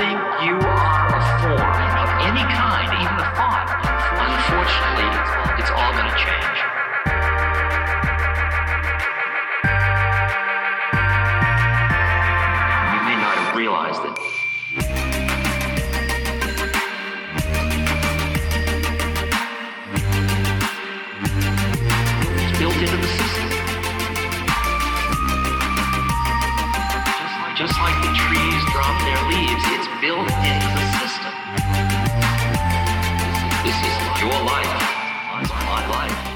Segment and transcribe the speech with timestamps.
[0.00, 3.68] think you are a form of any kind, even a thought,
[4.16, 5.12] unfortunately,
[5.60, 6.49] it's all going to change.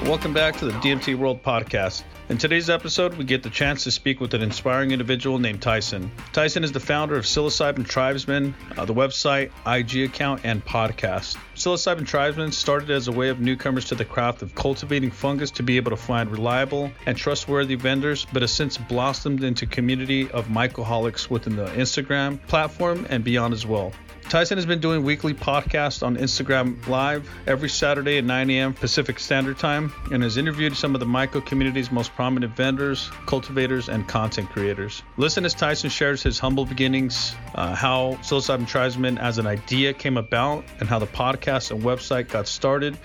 [0.05, 2.03] Welcome back to the DMT World Podcast.
[2.29, 6.11] In today's episode, we get the chance to speak with an inspiring individual named Tyson.
[6.35, 11.39] Tyson is the founder of Psilocybin Tribesmen, uh, the website, IG account, and podcast.
[11.55, 15.63] Psilocybin Tribesmen started as a way of newcomers to the craft of cultivating fungus to
[15.63, 20.49] be able to find reliable and trustworthy vendors, but has since blossomed into community of
[20.49, 23.91] mycoholics within the Instagram platform and beyond as well.
[24.29, 28.73] Tyson has been doing weekly podcasts on Instagram Live every Saturday at 9 a.m.
[28.73, 33.89] Pacific Standard Time and has interviewed some of the Myco community's most prominent vendors, cultivators,
[33.89, 35.03] and content creators.
[35.19, 40.17] Listen as Tyson shares his humble beginnings, uh, how Psilocybin Tribesmen as an idea came
[40.17, 42.99] about, and how the podcast and website got started,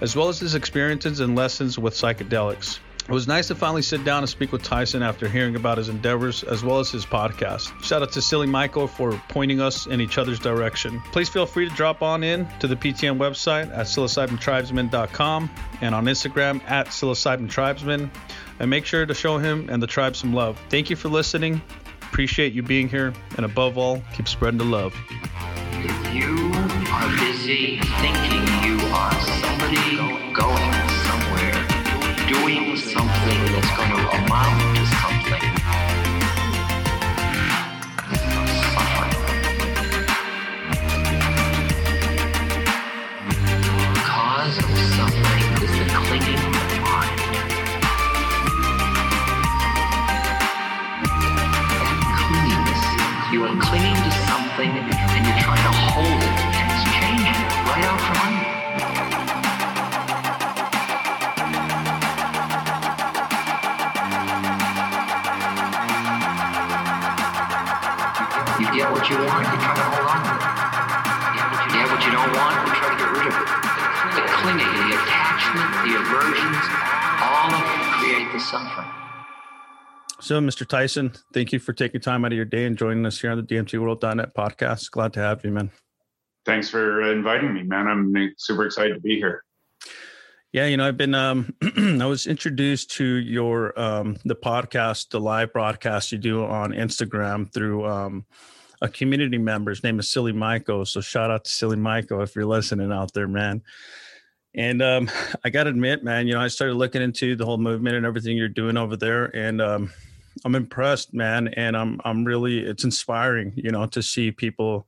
[0.00, 2.80] as well as his experiences and lessons with psychedelics.
[3.06, 5.90] It was nice to finally sit down and speak with Tyson after hearing about his
[5.90, 7.82] endeavors as well as his podcast.
[7.84, 11.02] Shout out to Silly Michael for pointing us in each other's direction.
[11.12, 15.50] Please feel free to drop on in to the PTM website at psilocybintribesmen.com
[15.82, 18.08] and on Instagram at psilocybintribesmen
[18.58, 20.58] and make sure to show him and the tribe some love.
[20.70, 21.60] Thank you for listening.
[22.00, 24.94] Appreciate you being here and above all, keep spreading the love.
[25.72, 26.52] If you
[26.90, 30.83] are busy thinking you are somebody going
[32.46, 35.44] doing something that's going to amount to something,
[38.74, 39.14] suffering.
[43.94, 46.44] The cause of suffering is the clinging
[46.84, 47.20] mind.
[53.32, 54.93] You are clinging to something
[78.44, 78.88] suffering.
[80.20, 80.66] So, Mr.
[80.66, 83.36] Tyson, thank you for taking time out of your day and joining us here on
[83.36, 84.90] the DMTWorld.net podcast.
[84.90, 85.70] Glad to have you, man.
[86.46, 87.86] Thanks for inviting me, man.
[87.88, 89.44] I'm super excited to be here.
[90.52, 95.18] Yeah, you know, I've been um I was introduced to your um the podcast, the
[95.18, 98.24] live broadcast you do on Instagram through um
[98.80, 100.84] a community member's name is Silly Michael.
[100.84, 103.62] So shout out to Silly Michael if you're listening out there, man.
[104.54, 105.10] And um
[105.44, 108.36] I gotta admit, man, you know, I started looking into the whole movement and everything
[108.36, 109.26] you're doing over there.
[109.36, 109.92] And um
[110.44, 111.48] I'm impressed, man.
[111.48, 114.86] And I'm I'm really it's inspiring, you know, to see people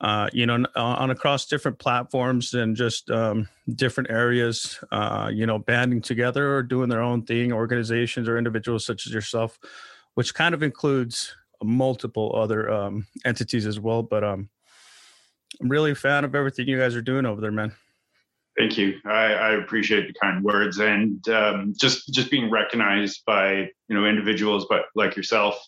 [0.00, 5.58] uh, you know, on across different platforms and just um, different areas, uh, you know,
[5.58, 9.58] banding together or doing their own thing, organizations or individuals such as yourself,
[10.14, 14.02] which kind of includes multiple other um, entities as well.
[14.02, 14.50] But um,
[15.62, 17.72] I'm really a fan of everything you guys are doing over there, man.
[18.56, 18.98] Thank you.
[19.04, 23.52] I, I appreciate the kind words and um, just just being recognized by
[23.88, 25.62] you know individuals, but like yourself,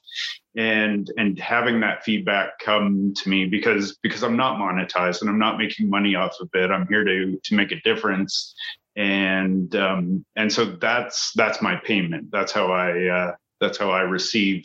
[0.56, 5.38] and and having that feedback come to me because because I'm not monetized and I'm
[5.38, 6.71] not making money off of it.
[6.71, 8.54] I'm here to to make a difference,
[8.97, 12.31] and um, and so that's that's my payment.
[12.31, 14.62] That's how I uh, that's how I receive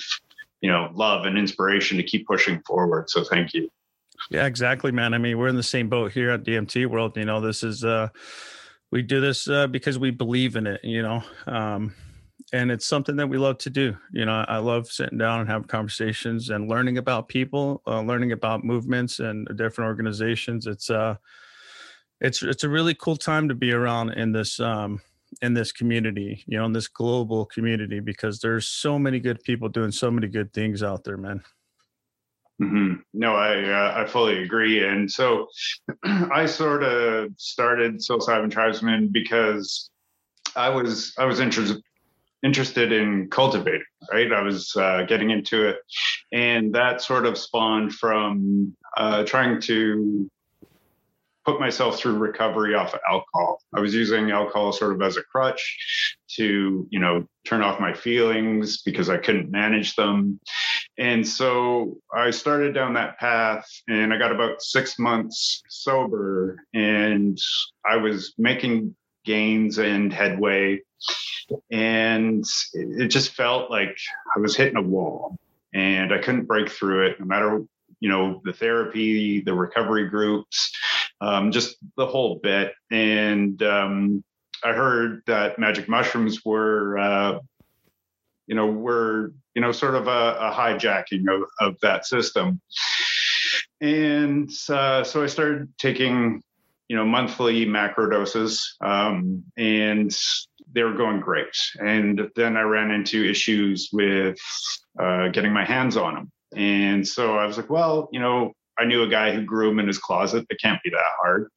[0.62, 3.10] you know love and inspiration to keep pushing forward.
[3.10, 3.70] So thank you.
[4.30, 5.14] Yeah, exactly, man.
[5.14, 7.18] I mean, we're in the same boat here at DMT World.
[7.18, 8.10] You know, this is uh
[8.92, 11.24] we do this uh because we believe in it, you know.
[11.48, 11.94] Um
[12.52, 13.98] and it's something that we love to do.
[14.12, 18.32] You know, I love sitting down and having conversations and learning about people, uh, learning
[18.32, 20.68] about movements and different organizations.
[20.68, 21.16] It's uh
[22.22, 25.02] it's it's a really cool time to be around in this um
[25.42, 29.68] in this community, you know, in this global community because there's so many good people
[29.68, 31.42] doing so many good things out there, man.
[32.62, 32.94] Mm-hmm.
[33.14, 34.86] No, I uh, I fully agree.
[34.86, 35.48] And so
[36.04, 39.90] I sort of started psilocybin tribesmen because
[40.56, 41.82] I was I was interested
[42.44, 43.84] interested in cultivating.
[44.12, 45.78] Right, I was uh, getting into it,
[46.32, 50.30] and that sort of spawned from uh, trying to
[51.46, 53.62] put myself through recovery off of alcohol.
[53.76, 57.94] I was using alcohol sort of as a crutch to, you know, turn off my
[57.94, 60.40] feelings because I couldn't manage them.
[60.98, 67.38] And so I started down that path and I got about six months sober and
[67.86, 68.96] I was making
[69.26, 70.82] gains and headway.
[71.72, 73.98] And it just felt like
[74.36, 75.38] I was hitting a wall
[75.74, 77.64] and I couldn't break through it no matter,
[78.00, 80.72] you know, the therapy, the recovery groups,
[81.22, 82.74] um, just the whole bit.
[82.92, 84.24] And um,
[84.64, 87.40] I heard that magic mushrooms were, uh,
[88.54, 92.62] you know, we're, you know, sort of a, a hijacking of, of that system.
[93.82, 96.44] And uh, so I started taking,
[96.88, 100.16] you know, monthly macro doses, um, and
[100.72, 101.58] they were going great.
[101.80, 104.38] And then I ran into issues with
[105.02, 106.32] uh, getting my hands on them.
[106.56, 109.80] And so I was like, well, you know, I knew a guy who grew them
[109.80, 110.46] in his closet.
[110.52, 111.48] It can't be that hard.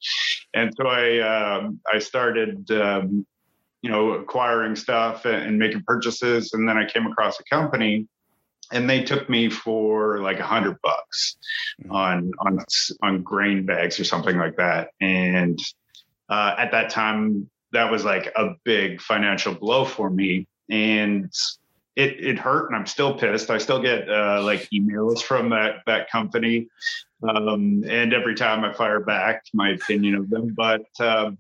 [0.55, 3.27] And so I um, I started um,
[3.87, 8.09] you know acquiring stuff and, making purchases, and then I came across a company,
[8.73, 11.37] and they took me for like a hundred bucks
[11.81, 11.93] mm-hmm.
[11.93, 12.59] on on
[13.03, 14.89] on grain bags or something like that.
[15.01, 15.57] And
[16.29, 21.33] uh, at that time, that was like a big financial blow for me, and
[21.95, 23.51] it it hurt and I'm still pissed.
[23.51, 26.67] I still get uh, like emails from that that company,
[27.23, 31.39] um, and every time I fire back my opinion of them, but um,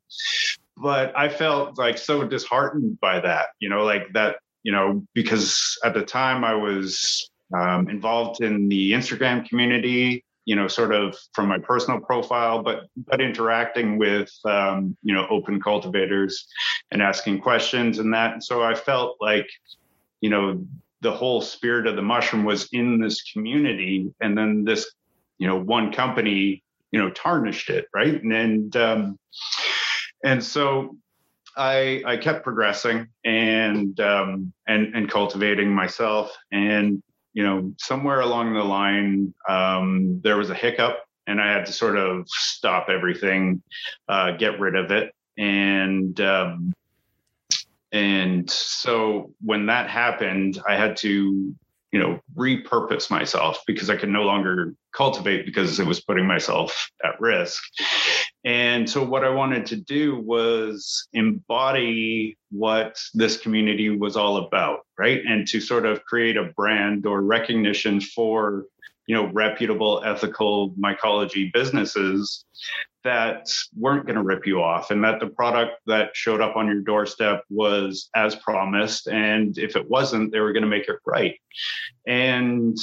[0.76, 3.48] but I felt like so disheartened by that.
[3.60, 4.36] You know, like that.
[4.62, 10.24] You know, because at the time I was um, involved in the Instagram community.
[10.44, 15.26] You know, sort of from my personal profile, but but interacting with um, you know
[15.28, 16.46] open cultivators
[16.92, 18.32] and asking questions and that.
[18.32, 19.48] And so I felt like
[20.20, 20.64] you know
[21.00, 24.92] the whole spirit of the mushroom was in this community and then this
[25.38, 29.18] you know one company you know tarnished it right and and um,
[30.26, 30.96] and so
[31.56, 37.02] I I kept progressing and um, and and cultivating myself and
[37.32, 41.72] you know somewhere along the line um, there was a hiccup and I had to
[41.72, 43.62] sort of stop everything,
[44.08, 46.72] uh, get rid of it, and um,
[47.92, 51.54] and so when that happened, I had to,
[51.92, 56.90] you know, repurpose myself because I could no longer cultivate because it was putting myself
[57.04, 57.62] at risk.
[58.46, 64.86] And so what I wanted to do was embody what this community was all about,
[64.96, 65.20] right?
[65.26, 68.66] And to sort of create a brand or recognition for
[69.08, 72.44] you know reputable ethical mycology businesses
[73.02, 76.66] that weren't going to rip you off and that the product that showed up on
[76.66, 79.06] your doorstep was as promised.
[79.08, 81.34] And if it wasn't they were going to make it right.
[82.06, 82.76] And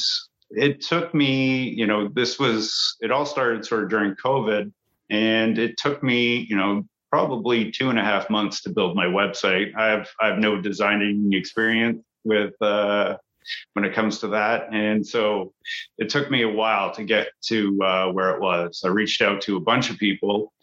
[0.49, 4.71] it took me you know this was it all started sort of during covid
[5.09, 9.05] and it took me you know probably two and a half months to build my
[9.05, 13.15] website i have i have no designing experience with uh,
[13.73, 14.73] when it comes to that.
[14.73, 15.53] And so
[15.97, 18.81] it took me a while to get to uh, where it was.
[18.83, 20.53] I reached out to a bunch of people,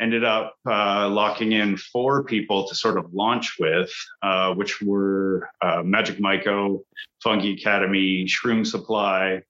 [0.00, 5.48] ended up uh, locking in four people to sort of launch with, uh, which were
[5.62, 6.80] uh, Magic Myco,
[7.22, 9.42] Fungi Academy, Shroom Supply,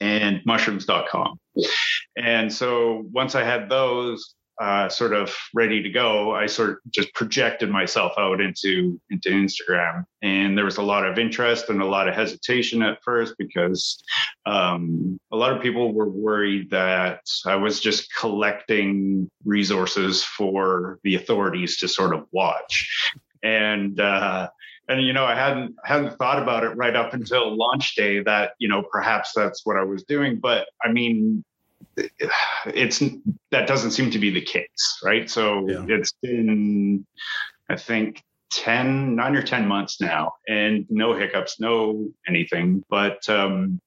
[0.00, 1.38] and mushrooms.com.
[2.16, 6.76] And so once I had those, uh, sort of ready to go, I sort of
[6.90, 11.82] just projected myself out into into Instagram, and there was a lot of interest and
[11.82, 14.00] a lot of hesitation at first because
[14.46, 21.16] um, a lot of people were worried that I was just collecting resources for the
[21.16, 23.10] authorities to sort of watch,
[23.42, 24.50] and uh,
[24.88, 28.52] and you know I hadn't hadn't thought about it right up until launch day that
[28.58, 31.44] you know perhaps that's what I was doing, but I mean
[32.66, 33.02] it's
[33.50, 35.28] that doesn't seem to be the case, right?
[35.30, 35.84] So yeah.
[35.88, 37.06] it's been,
[37.68, 42.84] I think, 10, nine or 10 months now, and no hiccups, no anything.
[42.88, 43.80] But um,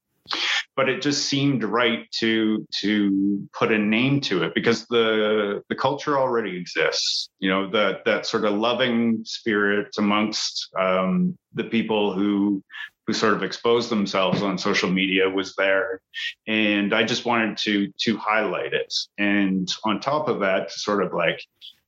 [0.76, 5.76] but it just seemed right to to put a name to it because the the
[5.76, 7.30] culture already exists.
[7.40, 12.64] You know that that sort of loving spirit amongst um, the people who
[13.08, 16.02] who sort of exposed themselves on social media was there
[16.46, 21.02] and i just wanted to to highlight it and on top of that to sort
[21.02, 21.42] of like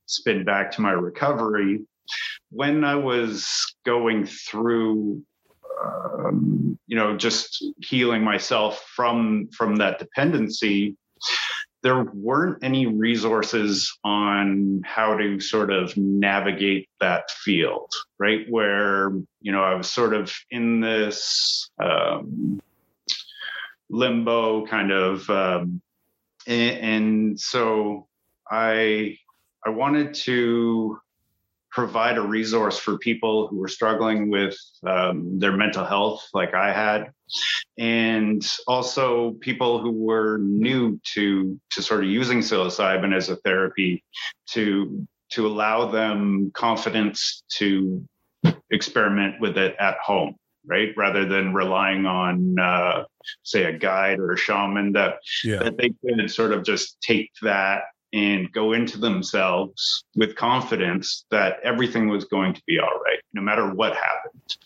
[0.06, 1.80] spin back to my recovery
[2.50, 5.22] when i was going through
[5.84, 10.96] um, you know just healing myself from from that dependency
[11.82, 18.44] there weren't any resources on how to sort of navigate that field, right?
[18.50, 22.60] Where, you know, I was sort of in this um,
[23.88, 25.80] limbo kind of, um,
[26.46, 28.08] and, and so
[28.50, 29.16] I,
[29.64, 30.98] I wanted to
[31.70, 36.72] provide a resource for people who were struggling with um, their mental health like I
[36.72, 37.12] had
[37.78, 44.02] and also people who were new to to sort of using psilocybin as a therapy
[44.50, 48.04] to to allow them confidence to
[48.70, 50.34] experiment with it at home
[50.66, 53.04] right rather than relying on uh,
[53.42, 55.62] say a guide or a shaman that yeah.
[55.62, 61.58] that they could sort of just take that and go into themselves with confidence that
[61.62, 64.56] everything was going to be all right no matter what happened.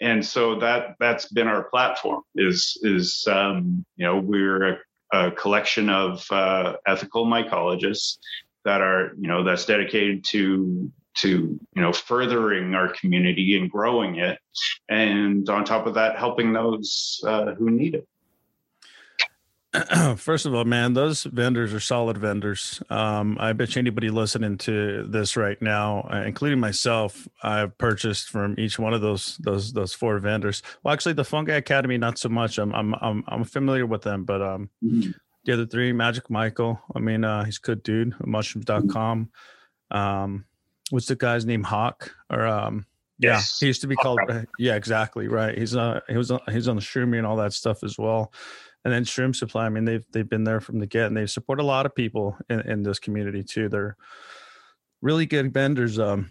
[0.00, 4.78] And so that that's been our platform is is um, you know we're a,
[5.12, 8.18] a collection of uh, ethical mycologists
[8.64, 14.16] that are you know that's dedicated to to you know furthering our community and growing
[14.16, 14.38] it
[14.88, 18.06] and on top of that helping those uh, who need it
[20.16, 22.82] First of all, man, those vendors are solid vendors.
[22.90, 28.30] Um, I bet you anybody listening to this right now, uh, including myself, I've purchased
[28.30, 30.62] from each one of those those those four vendors.
[30.82, 32.58] Well, actually, the Fungi Academy, not so much.
[32.58, 35.12] I'm I'm I'm, I'm familiar with them, but um, mm-hmm.
[35.44, 36.80] the other three, Magic Myco.
[36.96, 38.14] I mean, uh, he's good dude.
[38.26, 39.30] Mushrooms.com.
[39.92, 40.44] Um,
[40.90, 41.62] what's the guy's name?
[41.62, 42.86] Hawk or um,
[43.20, 43.58] yeah, yes.
[43.60, 44.18] he used to be called.
[44.28, 45.56] Uh, yeah, exactly right.
[45.56, 48.32] He's uh he was uh, he's on the Shroomery and all that stuff as well
[48.84, 49.66] and then Shroom Supply.
[49.66, 51.94] I mean, they've they've been there from the get, and they support a lot of
[51.94, 53.68] people in, in this community too.
[53.68, 53.96] They're
[55.02, 55.98] really good vendors.
[55.98, 56.30] Um,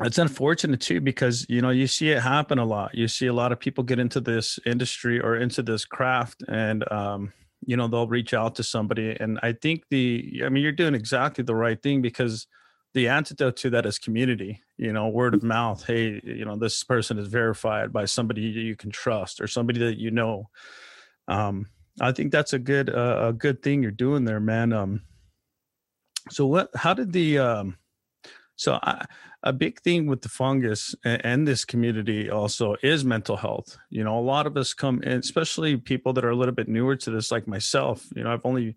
[0.00, 2.94] it's unfortunate too because you know you see it happen a lot.
[2.94, 6.90] You see a lot of people get into this industry or into this craft, and
[6.92, 7.32] um,
[7.66, 9.16] you know they'll reach out to somebody.
[9.18, 12.46] And I think the, I mean, you're doing exactly the right thing because
[12.94, 16.82] the antidote to that is community you know word of mouth hey you know this
[16.82, 20.48] person is verified by somebody you can trust or somebody that you know
[21.28, 21.66] um,
[22.00, 24.72] I think that's a good uh, a good thing you're doing there, man.
[24.72, 25.02] Um,
[26.30, 26.70] so what?
[26.74, 27.76] How did the um,
[28.56, 29.06] so I,
[29.42, 33.78] a big thing with the fungus and, and, this community also is mental health.
[33.88, 36.66] You know, a lot of us come in, especially people that are a little bit
[36.66, 38.04] newer to this, like myself.
[38.16, 38.74] You know, I've only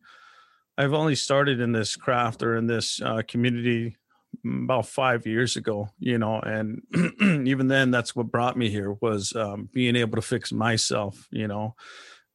[0.78, 3.98] I've only started in this craft or in this uh, community
[4.46, 6.82] about five years ago you know and
[7.48, 11.48] even then that's what brought me here was um, being able to fix myself you
[11.48, 11.76] know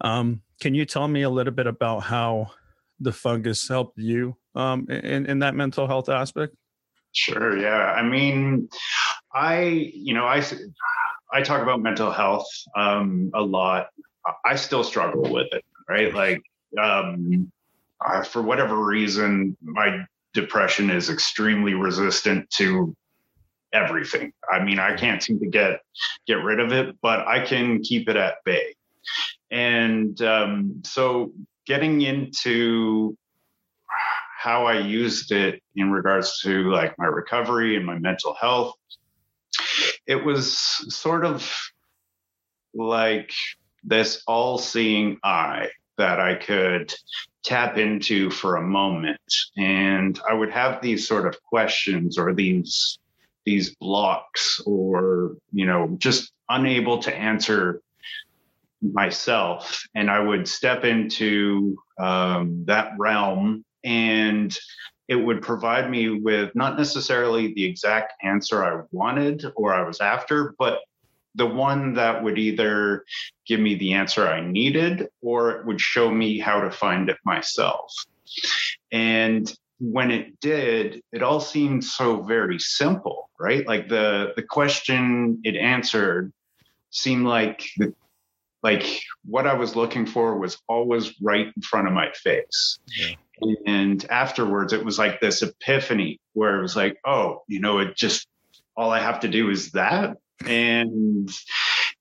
[0.00, 2.50] um, can you tell me a little bit about how
[3.00, 6.54] the fungus helped you um, in, in that mental health aspect?
[7.12, 7.58] Sure.
[7.58, 7.92] Yeah.
[7.92, 8.68] I mean,
[9.34, 9.60] I,
[9.94, 10.42] you know, I,
[11.32, 13.88] I talk about mental health um, a lot.
[14.44, 16.12] I still struggle with it, right?
[16.12, 16.42] Like,
[16.82, 17.50] um,
[18.04, 22.94] uh, for whatever reason, my depression is extremely resistant to
[23.72, 24.32] everything.
[24.52, 25.80] I mean, I can't seem to get
[26.26, 28.74] get rid of it, but I can keep it at bay.
[29.50, 31.32] And um, so
[31.66, 33.16] getting into
[34.38, 38.74] how I used it in regards to like my recovery and my mental health,
[40.06, 40.56] it was
[40.94, 41.50] sort of
[42.74, 43.32] like
[43.82, 46.92] this all seeing eye that I could
[47.44, 49.20] tap into for a moment.
[49.56, 52.98] And I would have these sort of questions or these
[53.44, 57.80] these blocks or you know just unable to answer
[58.83, 64.56] myself and I would step into um, that realm and
[65.09, 70.00] it would provide me with not necessarily the exact answer I wanted or I was
[70.00, 70.80] after, but
[71.37, 73.04] the one that would either
[73.47, 77.18] give me the answer I needed or it would show me how to find it
[77.25, 77.92] myself.
[78.90, 83.66] And when it did, it all seemed so very simple, right?
[83.66, 86.33] Like the the question it answered
[86.90, 87.95] seemed like the
[88.66, 92.80] like what I was looking for was always right in front of my face.
[92.99, 93.14] Yeah.
[93.64, 97.96] And afterwards, it was like this epiphany where it was like, oh, you know, it
[97.96, 98.26] just
[98.76, 100.16] all I have to do is that.
[100.49, 101.30] And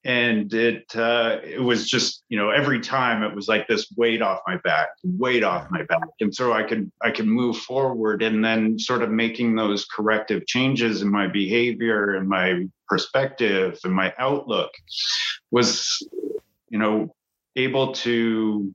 [0.05, 4.23] and it uh, it was just you know every time it was like this weight
[4.23, 8.21] off my back weight off my back and so i could i could move forward
[8.21, 13.93] and then sort of making those corrective changes in my behavior and my perspective and
[13.93, 14.71] my outlook
[15.49, 16.07] was
[16.69, 17.13] you know,
[17.55, 18.73] able to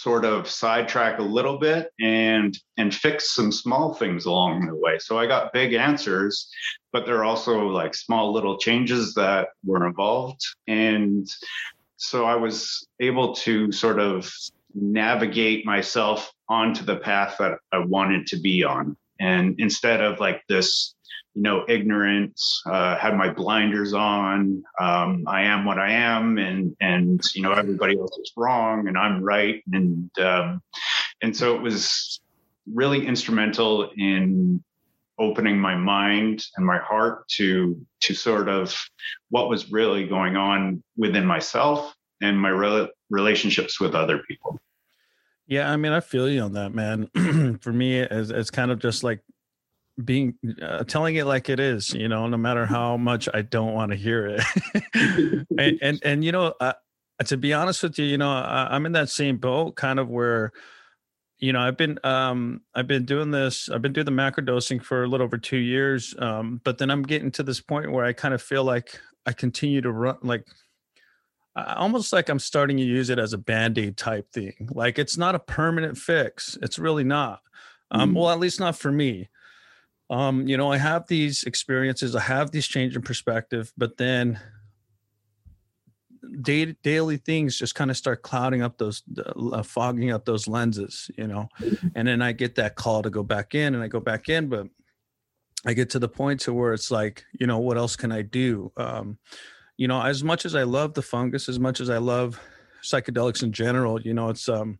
[0.00, 4.98] sort of sidetrack a little bit and and fix some small things along the way.
[4.98, 6.48] So I got big answers,
[6.90, 10.40] but there are also like small little changes that were involved.
[10.66, 11.28] And
[11.98, 14.32] so I was able to sort of
[14.74, 18.96] navigate myself onto the path that I wanted to be on.
[19.20, 20.94] And instead of like this
[21.34, 24.62] you know, ignorance, uh, had my blinders on.
[24.80, 28.98] Um, I am what I am, and and you know everybody else is wrong, and
[28.98, 30.60] I'm right, and um,
[31.22, 32.20] and so it was
[32.72, 34.62] really instrumental in
[35.18, 38.76] opening my mind and my heart to to sort of
[39.28, 44.58] what was really going on within myself and my re- relationships with other people.
[45.46, 47.58] Yeah, I mean, I feel you on that, man.
[47.60, 49.20] For me, it's, it's kind of just like
[50.04, 53.74] being uh, telling it like it is, you know, no matter how much I don't
[53.74, 54.42] want to hear it.
[55.58, 56.74] and, and, and you know, uh,
[57.24, 60.08] to be honest with you, you know, I, I'm in that same boat, kind of
[60.08, 60.52] where
[61.40, 64.78] you know i've been um i've been doing this i've been doing the macro dosing
[64.78, 68.04] for a little over two years um but then i'm getting to this point where
[68.04, 70.46] i kind of feel like i continue to run like
[71.56, 75.34] almost like i'm starting to use it as a band-aid type thing like it's not
[75.34, 77.40] a permanent fix it's really not
[77.90, 78.18] um mm.
[78.18, 79.28] well at least not for me
[80.10, 84.38] um you know i have these experiences i have these change in perspective but then
[86.42, 89.02] day, daily things just kind of start clouding up those
[89.52, 91.48] uh, fogging up those lenses you know?
[91.94, 94.48] And then i get that call to go back in and i go back in
[94.48, 94.66] but
[95.64, 98.22] i get to the point to where it's like you know what else can i
[98.22, 98.72] do?
[98.76, 99.18] Um,
[99.80, 102.38] you know as much as i love the fungus as much as i love
[102.82, 104.78] psychedelics in general you know it's um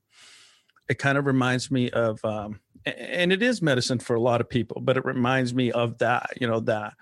[0.91, 4.49] it kind of reminds me of um and it is medicine for a lot of
[4.49, 6.95] people but it reminds me of that you know that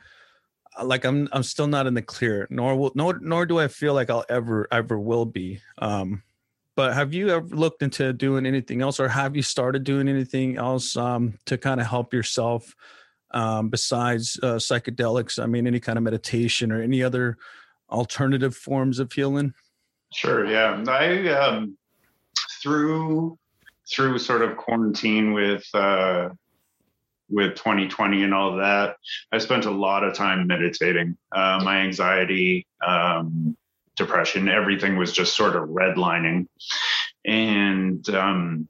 [0.78, 3.68] uh, like I'm I'm still not in the clear, nor will nor nor do I
[3.68, 5.60] feel like I'll ever ever will be.
[5.78, 6.22] Um,
[6.76, 10.56] but have you ever looked into doing anything else, or have you started doing anything
[10.56, 12.74] else um, to kind of help yourself
[13.32, 15.42] um, besides uh, psychedelics?
[15.42, 17.36] I mean, any kind of meditation or any other
[17.90, 19.54] alternative forms of healing?
[20.12, 20.46] Sure.
[20.46, 21.76] Yeah, I um,
[22.62, 23.38] through
[23.90, 26.30] through sort of quarantine with uh,
[27.30, 28.96] with 2020 and all that,
[29.32, 31.16] I spent a lot of time meditating.
[31.30, 33.56] Uh, my anxiety, um,
[33.96, 36.46] depression, everything was just sort of redlining,
[37.24, 38.68] and um,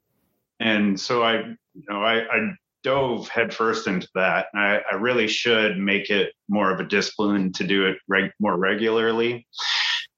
[0.59, 2.51] and so I, you know, I, I
[2.83, 4.47] dove headfirst into that.
[4.53, 8.57] I, I, really should make it more of a discipline to do it reg- more
[8.57, 9.45] regularly.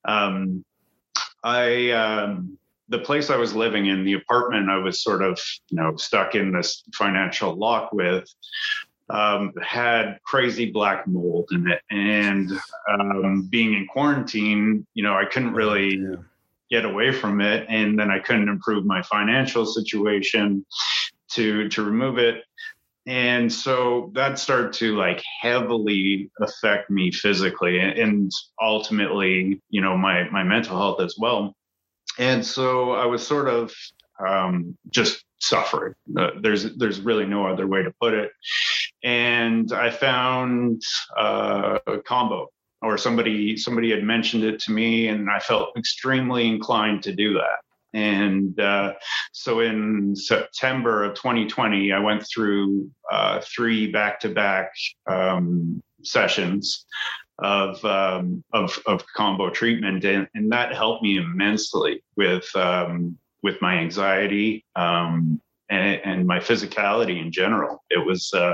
[0.05, 0.63] Um,
[1.43, 2.57] I um,
[2.91, 5.39] the place I was living in, the apartment I was sort of,
[5.69, 8.29] you know, stuck in this financial lock with,
[9.09, 11.81] um, had crazy black mold in it.
[11.89, 12.51] And
[12.89, 16.15] um, being in quarantine, you know, I couldn't really yeah.
[16.69, 17.65] get away from it.
[17.69, 20.65] And then I couldn't improve my financial situation
[21.31, 22.43] to to remove it.
[23.07, 30.29] And so that started to like heavily affect me physically and ultimately, you know, my
[30.29, 31.55] my mental health as well
[32.17, 33.73] and so I was sort of
[34.25, 35.93] um, just suffering.
[36.17, 38.31] Uh, there's there's really no other way to put it.
[39.03, 40.83] And I found
[41.17, 42.47] uh, a Kambo,
[42.81, 47.33] or somebody somebody had mentioned it to me, and I felt extremely inclined to do
[47.33, 47.59] that.
[47.93, 48.93] And uh,
[49.33, 54.71] so in September of 2020, I went through uh, three back-to-back
[55.07, 56.85] um, sessions
[57.41, 63.61] of um, of, of Kambo treatment, and, and that helped me immensely with um, with
[63.61, 67.83] my anxiety um, and, and, my physicality in general.
[67.89, 68.53] It was uh,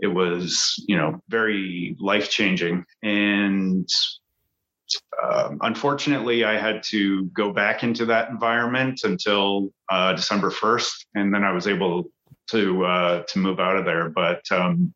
[0.00, 3.88] it was you know very life changing, and
[5.22, 11.34] um, unfortunately, I had to go back into that environment until uh, December first, and
[11.34, 12.10] then I was able
[12.50, 14.08] to uh, to move out of there.
[14.08, 14.94] But um,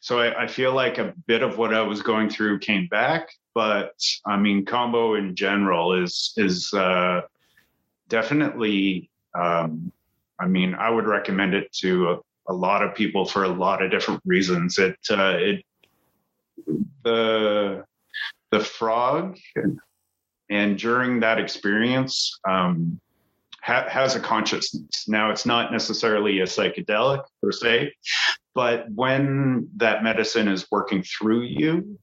[0.00, 3.28] so I, I, feel like a bit of what I was going through came back.
[3.54, 3.94] But
[4.26, 7.22] I mean, Kambo in general is is uh,
[8.08, 9.10] definitely.
[9.34, 9.92] Um,
[10.38, 13.80] I mean, I would recommend it to a, a, lot of people for a lot
[13.80, 14.78] of different reasons.
[14.78, 15.64] It uh, it
[17.04, 17.84] the
[18.50, 19.38] the frog
[20.50, 23.00] and, during that experience um,
[23.62, 25.08] ha- has a consciousness.
[25.08, 27.94] Now, it's not necessarily a psychedelic per se,
[28.54, 31.98] but when that medicine is working through you,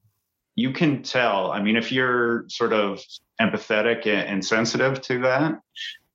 [0.56, 1.52] you can tell.
[1.52, 3.02] I mean, if you're sort of
[3.40, 5.60] empathetic and sensitive to that,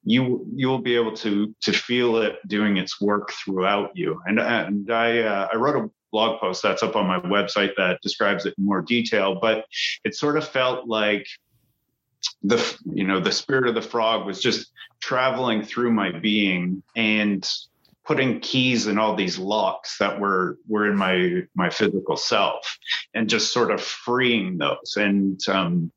[0.04, 4.20] you you'll be able to to feel it doing its work throughout you.
[4.26, 8.00] And and I uh, I wrote a blog post that's up on my website that
[8.02, 9.64] describes it in more detail, but
[10.04, 11.26] it sort of felt like
[12.44, 17.50] the you know the spirit of the frog was just traveling through my being and
[18.04, 22.78] putting keys in all these locks that were were in my my physical self
[23.14, 24.96] and just sort of freeing those.
[24.96, 25.90] And um,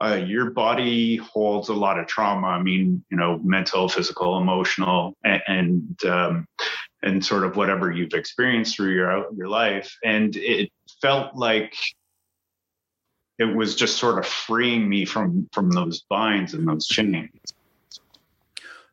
[0.00, 2.48] uh, your body holds a lot of trauma.
[2.48, 6.46] I mean you know mental physical emotional and and, um,
[7.02, 9.96] and sort of whatever you've experienced through your your life.
[10.04, 11.74] And it felt like
[13.40, 17.30] it was just sort of freeing me from from those binds and those chains.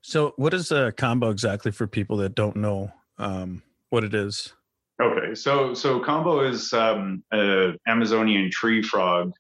[0.01, 4.53] So, what is a Kambo exactly for people that don't know um, what it is?
[5.01, 9.33] Okay, so so Kambo is um, a Amazonian tree frog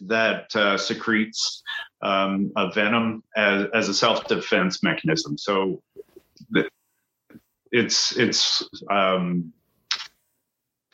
[0.00, 1.62] that uh, secretes
[2.00, 5.36] um, a venom as, as a self-defense mechanism.
[5.36, 5.82] So
[7.70, 9.52] it's it's um,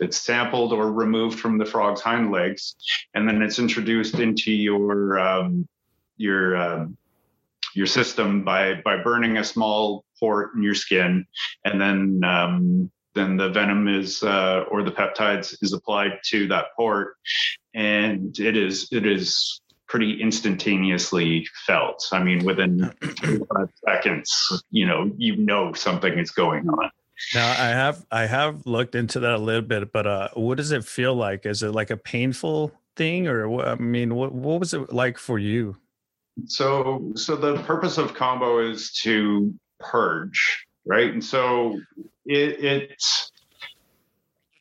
[0.00, 2.76] it's sampled or removed from the frog's hind legs,
[3.14, 5.68] and then it's introduced into your um,
[6.16, 6.96] your um,
[7.74, 11.26] your system by by burning a small port in your skin,
[11.64, 16.66] and then um, then the venom is uh, or the peptides is applied to that
[16.76, 17.16] port,
[17.74, 22.06] and it is it is pretty instantaneously felt.
[22.12, 22.92] I mean, within
[23.54, 26.90] five seconds, you know, you know something is going on.
[27.34, 30.72] Now I have I have looked into that a little bit, but uh, what does
[30.72, 31.46] it feel like?
[31.46, 35.38] Is it like a painful thing, or I mean, what what was it like for
[35.38, 35.76] you?
[36.46, 41.12] So so the purpose of Kambo is to purge, right?
[41.12, 41.80] And so
[42.26, 43.30] it, it's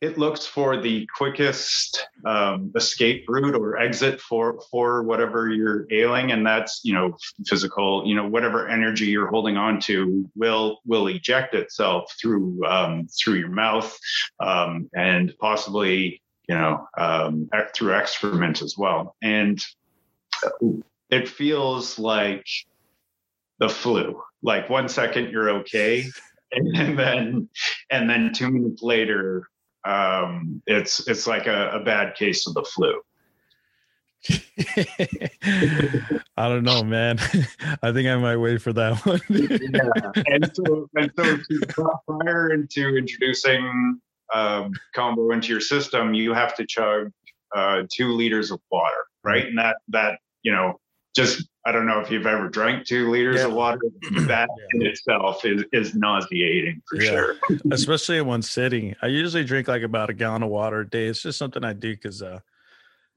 [0.01, 6.31] it looks for the quickest um, escape route or exit for for whatever you're ailing
[6.31, 11.07] and that's you know physical you know whatever energy you're holding on to will will
[11.07, 13.97] eject itself through um, through your mouth
[14.39, 19.15] um, and possibly you know um, through excrement as well.
[19.21, 19.59] And
[21.09, 22.45] it feels like
[23.59, 24.21] the flu.
[24.41, 26.05] Like one second you're okay
[26.51, 27.49] and then
[27.91, 29.47] and then two minutes later
[29.85, 33.01] um, it's it's like a, a bad case of the flu.
[36.37, 37.19] I don't know, man.
[37.83, 39.21] I think I might wait for that one.
[39.29, 40.23] yeah.
[40.25, 43.99] And so, and so to prior into introducing
[44.33, 47.11] um, Kambo into your system, you have to chug
[47.55, 49.45] uh, two liters of water, right?
[49.45, 50.79] And that that you know
[51.15, 53.47] just I don't know if you've ever drank two liters yeah.
[53.47, 53.81] of water.
[54.27, 54.65] That yeah.
[54.79, 57.09] in itself is is nauseating for yeah.
[57.09, 57.35] sure.
[57.71, 58.95] Especially in one sitting.
[59.01, 61.07] I usually drink like about a gallon of water a day.
[61.07, 62.39] It's just something I do because uh,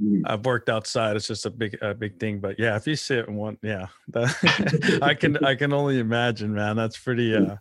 [0.03, 0.23] mm.
[0.27, 1.15] I've worked outside.
[1.15, 2.41] It's just a big a big thing.
[2.41, 6.53] But yeah, if you sit in one, yeah, that, I can I can only imagine,
[6.53, 6.75] man.
[6.75, 7.37] That's pretty.
[7.37, 7.57] Uh,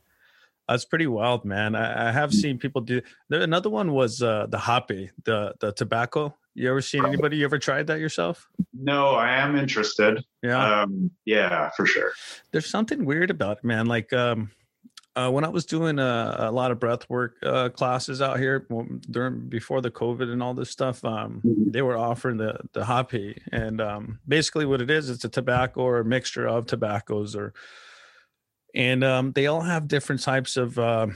[0.68, 1.76] that's pretty wild, man.
[1.76, 3.02] I, I have seen people do.
[3.30, 7.38] There, another one was uh, the hapé, the the tobacco you ever seen anybody?
[7.38, 8.50] You ever tried that yourself?
[8.74, 10.24] No, I am interested.
[10.44, 10.82] Yeah.
[10.82, 12.12] Um, yeah, for sure.
[12.52, 13.86] There's something weird about it, man.
[13.86, 14.52] Like um,
[15.16, 18.68] uh, when I was doing a, a lot of breath work uh, classes out here
[19.10, 21.72] during before the COVID and all this stuff, um, mm-hmm.
[21.72, 25.82] they were offering the the hapé, and um, basically what it is, it's a tobacco
[25.82, 27.54] or a mixture of tobaccos, or
[28.76, 30.78] and um, they all have different types of.
[30.78, 31.08] Uh,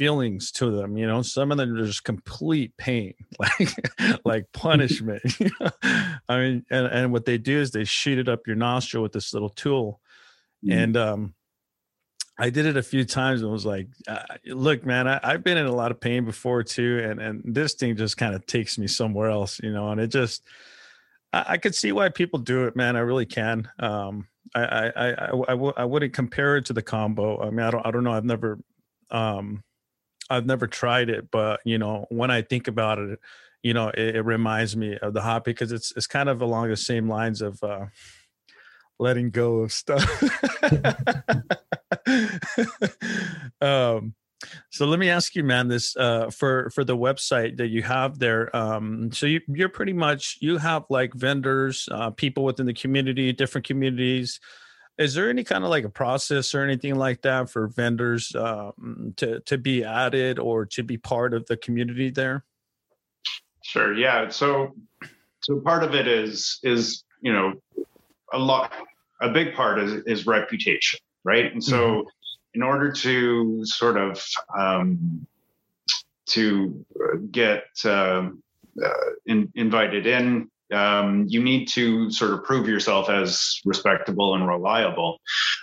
[0.00, 3.90] feelings to them you know some of them are just complete pain like
[4.24, 5.20] like punishment
[6.26, 9.12] i mean and, and what they do is they shoot it up your nostril with
[9.12, 10.00] this little tool
[10.64, 10.72] mm.
[10.72, 11.34] and um
[12.38, 15.58] I did it a few times and was like, uh, look, man, I, have been
[15.58, 17.04] in a lot of pain before too.
[17.04, 20.06] And, and this thing just kind of takes me somewhere else, you know, and it
[20.06, 20.42] just,
[21.34, 22.96] I, I could see why people do it, man.
[22.96, 23.68] I really can.
[23.78, 27.44] Um, I, I, I, I, w- I wouldn't compare it to the Kambo.
[27.44, 28.12] I mean, I don't, I don't know.
[28.12, 28.58] I've never,
[29.10, 29.62] um,
[30.30, 33.18] I've never tried it, but you know, when I think about it,
[33.62, 36.70] you know, it, it reminds me of the hop because it's it's kind of along
[36.70, 37.86] the same lines of uh,
[38.98, 40.04] letting go of stuff.
[43.60, 44.14] um,
[44.70, 48.18] so let me ask you, man, this uh, for for the website that you have
[48.18, 48.54] there.
[48.56, 53.32] Um, so you, you're pretty much you have like vendors, uh, people within the community,
[53.32, 54.40] different communities
[54.98, 59.14] is there any kind of like a process or anything like that for vendors um,
[59.16, 62.44] to to be added or to be part of the community there
[63.62, 64.74] sure yeah so
[65.40, 67.54] so part of it is is you know
[68.32, 68.72] a lot
[69.20, 72.08] a big part is is reputation right and so mm-hmm.
[72.54, 74.22] in order to sort of
[74.58, 75.26] um,
[76.26, 76.84] to
[77.30, 78.28] get uh,
[78.82, 78.90] uh,
[79.26, 85.18] in, invited in um, you need to sort of prove yourself as respectable and reliable.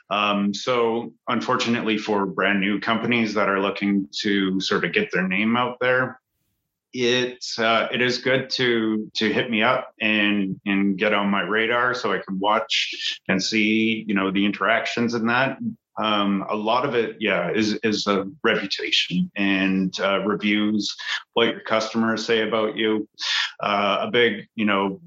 [0.09, 5.27] Um, so, unfortunately, for brand new companies that are looking to sort of get their
[5.27, 6.19] name out there,
[6.93, 11.41] it uh, it is good to to hit me up and and get on my
[11.41, 15.57] radar so I can watch and see you know the interactions in that
[15.97, 20.95] um, a lot of it, yeah, is is a reputation and uh, reviews,
[21.33, 23.07] what your customers say about you.
[23.59, 25.01] Uh, a big, you know,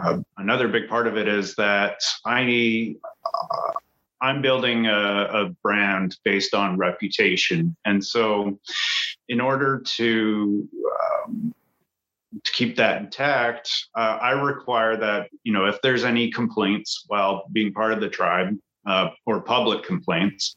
[0.00, 3.72] uh, another big part of it is that I uh,
[4.20, 8.58] I'm building a, a, brand based on reputation, and so
[9.28, 10.68] in order to
[11.26, 11.54] um,
[12.44, 17.46] to keep that intact, uh, I require that you know if there's any complaints while
[17.52, 18.56] being part of the tribe,
[18.88, 20.56] uh, or public complaints,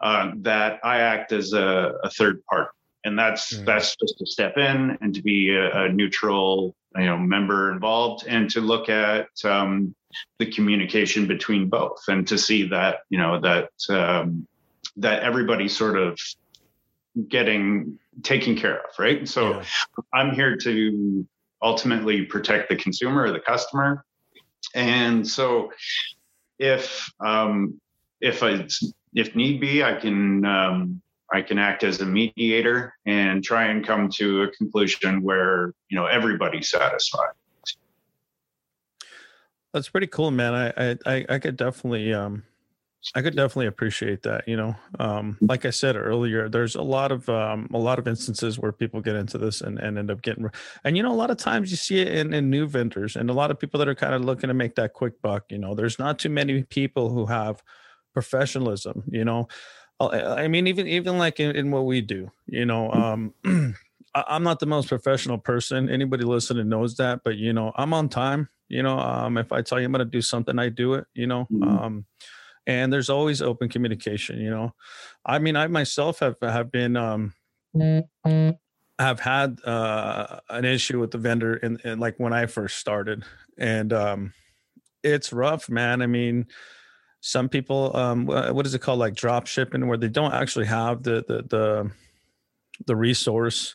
[0.00, 2.70] uh, that I act as a, a third party.
[3.04, 3.64] and that's mm.
[3.64, 8.26] that's just to step in and to be a, a, neutral you know member involved
[8.26, 9.94] and to look at um,
[10.38, 14.46] the communication between both and to see that you know that um,
[14.96, 16.18] that everybody's sort of
[17.28, 19.64] getting taken care of right so yeah.
[20.12, 21.26] i'm here to
[21.62, 24.04] ultimately protect the consumer or the customer
[24.74, 25.70] and so
[26.58, 27.80] if um,
[28.20, 28.66] if I,
[29.14, 33.84] if need be i can um, I can act as a mediator and try and
[33.84, 37.30] come to a conclusion where you know everybody's satisfied.
[39.72, 40.54] That's pretty cool, man.
[40.54, 42.44] I I I could definitely um
[43.14, 44.48] I could definitely appreciate that.
[44.48, 48.08] You know, um, like I said earlier, there's a lot of um, a lot of
[48.08, 50.50] instances where people get into this and, and end up getting,
[50.84, 53.30] and you know, a lot of times you see it in, in new vendors and
[53.30, 55.44] a lot of people that are kind of looking to make that quick buck.
[55.50, 57.62] You know, there's not too many people who have
[58.12, 59.04] professionalism.
[59.08, 59.48] You know,
[60.00, 63.34] I mean, even even like in, in what we do, you know, um,
[64.14, 65.88] I'm not the most professional person.
[65.90, 68.48] Anybody listening knows that, but you know, I'm on time.
[68.68, 71.06] You know, um, if I tell you I'm going to do something, I do it.
[71.14, 71.62] You know, mm-hmm.
[71.62, 72.04] um,
[72.66, 74.40] and there's always open communication.
[74.40, 74.74] You know,
[75.24, 77.32] I mean, I myself have have been um,
[78.98, 83.24] have had uh, an issue with the vendor in, in like when I first started,
[83.58, 84.32] and um,
[85.02, 86.02] it's rough, man.
[86.02, 86.46] I mean
[87.26, 91.02] some people um, what is it called like drop shipping where they don't actually have
[91.02, 91.90] the the the,
[92.86, 93.74] the resource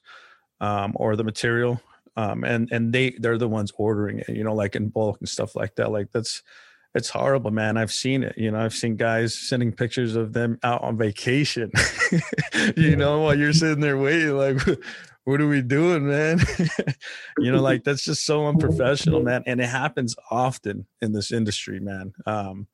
[0.62, 1.82] um, or the material
[2.16, 5.28] um, and and they they're the ones ordering it you know like in bulk and
[5.28, 6.44] stuff like that like that's
[6.94, 7.78] it's horrible man.
[7.78, 11.72] I've seen it you know i've seen guys sending pictures of them out on vacation.
[12.76, 14.60] You know while you're sitting there waiting like
[15.24, 16.40] what are we doing man?
[17.40, 21.80] You know like that's just so unprofessional man and it happens often in this industry
[21.80, 22.14] man.
[22.26, 22.68] Um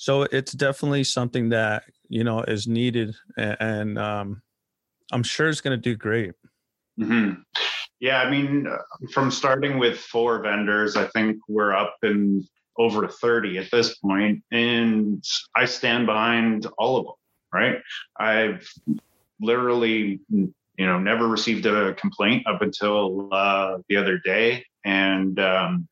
[0.00, 4.42] so it's definitely something that you know is needed and, and um,
[5.12, 6.32] i'm sure it's going to do great.
[6.98, 7.40] Mm-hmm.
[8.00, 8.76] yeah i mean uh,
[9.12, 12.46] from starting with four vendors i think we're up in
[12.80, 15.22] over 30 at this point and
[15.54, 17.14] i stand behind all of them
[17.52, 17.76] right
[18.18, 18.66] i've
[19.40, 25.86] literally you know never received a complaint up until uh, the other day and um,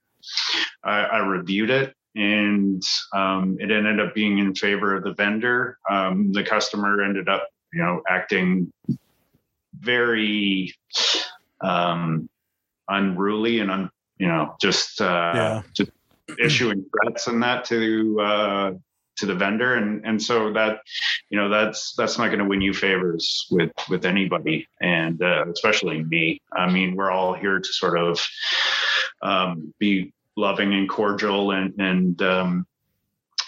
[0.82, 2.82] I, I reviewed it and
[3.14, 5.78] um, it ended up being in favor of the vendor.
[5.88, 8.72] Um, the customer ended up, you know, acting
[9.78, 10.74] very
[11.60, 12.28] um,
[12.88, 15.62] unruly and un, you know, just uh, yeah.
[15.74, 15.90] just
[16.38, 18.72] issuing threats and that to uh,
[19.16, 20.80] to the vendor, and and so that
[21.30, 25.44] you know that's that's not going to win you favors with with anybody, and uh,
[25.50, 26.40] especially me.
[26.52, 28.24] I mean, we're all here to sort of
[29.22, 32.66] um, be loving and cordial and and um,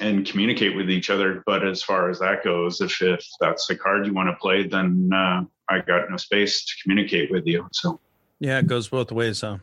[0.01, 1.43] and communicate with each other.
[1.47, 4.67] But as far as that goes, if if that's the card you want to play,
[4.67, 7.69] then uh, I got no space to communicate with you.
[7.73, 8.01] So
[8.41, 9.59] yeah, it goes both ways, huh?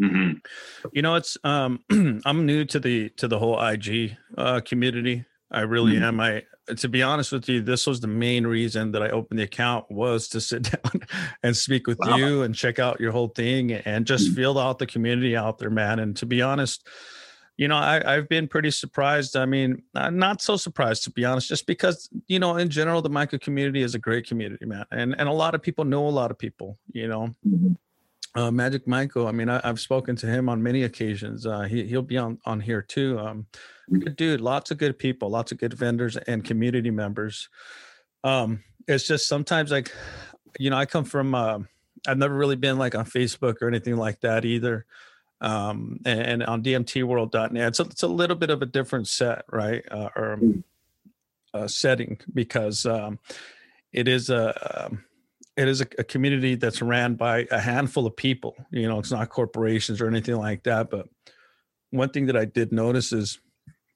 [0.00, 0.88] Mm-hmm.
[0.92, 1.80] You know, it's um,
[2.24, 5.24] I'm new to the to the whole IG uh, community.
[5.50, 6.04] I really mm-hmm.
[6.04, 6.20] am.
[6.20, 6.42] I
[6.76, 9.90] to be honest with you, this was the main reason that I opened the account
[9.90, 11.02] was to sit down
[11.42, 12.16] and speak with wow.
[12.16, 14.36] you and check out your whole thing and just mm-hmm.
[14.36, 15.98] feel out the community out there, man.
[15.98, 16.86] And to be honest,
[17.56, 19.36] you know, I, have been pretty surprised.
[19.36, 23.10] I mean, not so surprised to be honest, just because you know, in general, the
[23.10, 26.08] myco community is a great community, man, and and a lot of people know a
[26.08, 26.78] lot of people.
[26.90, 27.72] You know, mm-hmm.
[28.34, 29.26] Uh, Magic Myco.
[29.28, 31.46] I mean, I, have spoken to him on many occasions.
[31.46, 33.18] Uh, he he'll be on on here too.
[33.18, 33.46] Um,
[33.98, 37.48] good dude lots of good people lots of good vendors and community members
[38.24, 39.92] um it's just sometimes like
[40.58, 41.58] you know i come from uh,
[42.06, 44.86] i've never really been like on facebook or anything like that either
[45.40, 49.44] um and, and on dmtworld.net it's a, it's a little bit of a different set
[49.50, 50.64] right uh, or um,
[51.52, 53.18] uh, setting because um
[53.92, 55.04] it is a um,
[55.56, 59.10] it is a, a community that's ran by a handful of people you know it's
[59.10, 61.08] not corporations or anything like that but
[61.90, 63.38] one thing that i did notice is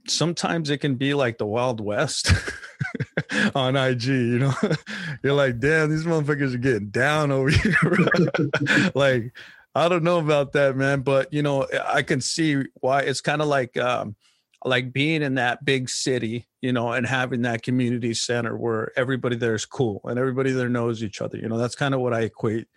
[0.09, 2.33] sometimes it can be like the Wild West
[3.55, 4.55] on IG, you know.
[5.23, 8.93] You're like, damn, these motherfuckers are getting down over here.
[8.95, 9.33] like,
[9.75, 13.43] I don't know about that, man, but you know, I can see why it's kind
[13.43, 14.15] of like um
[14.65, 19.37] like being in that big city, you know, and having that community center where everybody
[19.37, 21.37] there is cool and everybody there knows each other.
[21.37, 22.69] You know, that's kind of what I equate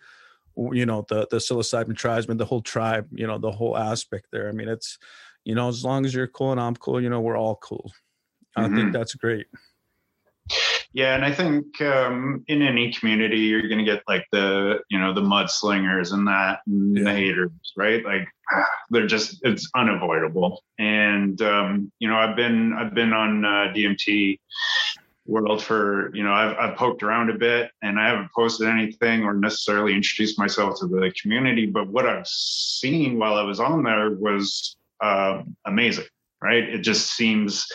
[0.72, 4.48] you know the the psilocybin tribesmen the whole tribe you know the whole aspect there
[4.48, 4.98] i mean it's
[5.48, 7.90] you know, as long as you're cool and I'm cool, you know, we're all cool.
[8.54, 8.76] I mm-hmm.
[8.76, 9.46] think that's great.
[10.94, 14.98] Yeah, and I think um, in any community, you're going to get like the you
[14.98, 17.04] know the mudslingers and that and yeah.
[17.04, 18.04] the haters, right?
[18.04, 18.26] Like
[18.90, 20.62] they're just it's unavoidable.
[20.78, 24.38] And um, you know, I've been I've been on uh, DMT
[25.28, 29.24] world for you know I've, I've poked around a bit and i haven't posted anything
[29.24, 33.82] or necessarily introduced myself to the community but what i've seen while i was on
[33.82, 36.06] there was uh, amazing
[36.42, 37.66] right it just seems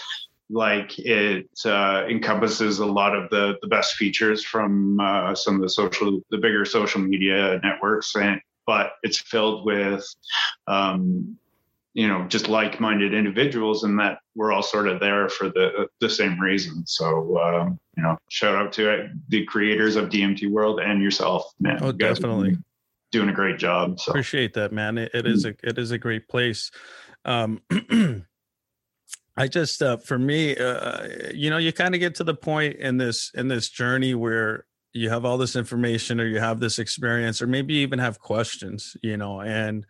[0.54, 5.62] like it uh, encompasses a lot of the the best features from uh, some of
[5.62, 10.06] the social the bigger social media networks and but it's filled with
[10.68, 11.38] um,
[11.94, 16.10] you know just like-minded individuals and that we're all sort of there for the the
[16.10, 16.86] same reason.
[16.86, 21.80] So um, you know shout out to the creators of dmt world and yourself man.
[21.82, 22.58] Oh definitely.
[23.12, 24.12] doing a great job so.
[24.12, 24.98] Appreciate that man.
[24.98, 26.72] It, it is a it is a great place.
[27.26, 27.62] Um
[29.36, 32.76] I just, uh, for me, uh, you know, you kind of get to the point
[32.76, 36.78] in this in this journey where you have all this information, or you have this
[36.78, 39.88] experience, or maybe you even have questions, you know, and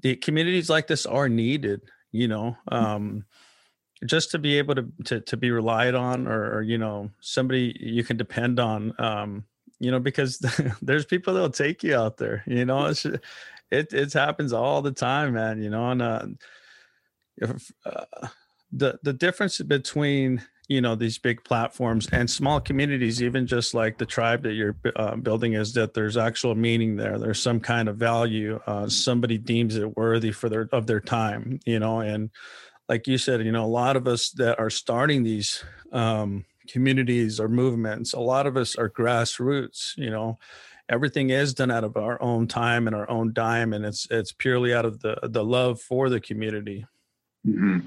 [0.00, 2.76] the communities like this are needed, you know, mm.
[2.76, 3.24] um,
[4.06, 7.76] just to be able to to, to be relied on, or, or you know, somebody
[7.78, 9.44] you can depend on, um,
[9.80, 10.38] you know, because
[10.80, 14.92] there's people that'll take you out there, you know, it's it it happens all the
[14.92, 16.26] time, man, you know, and uh,
[17.36, 18.28] if, uh
[18.72, 23.98] the the difference between you know these big platforms and small communities even just like
[23.98, 27.18] the tribe that you're uh, building is that there's actual meaning there.
[27.18, 31.60] There's some kind of value uh, somebody deems it worthy for their of their time
[31.64, 32.30] you know and
[32.88, 37.38] like you said you know a lot of us that are starting these um, communities
[37.38, 40.38] or movements a lot of us are grassroots you know.
[40.88, 44.30] Everything is done out of our own time and our own dime and it's it's
[44.30, 46.86] purely out of the the love for the community.
[47.44, 47.86] Mm-hmm.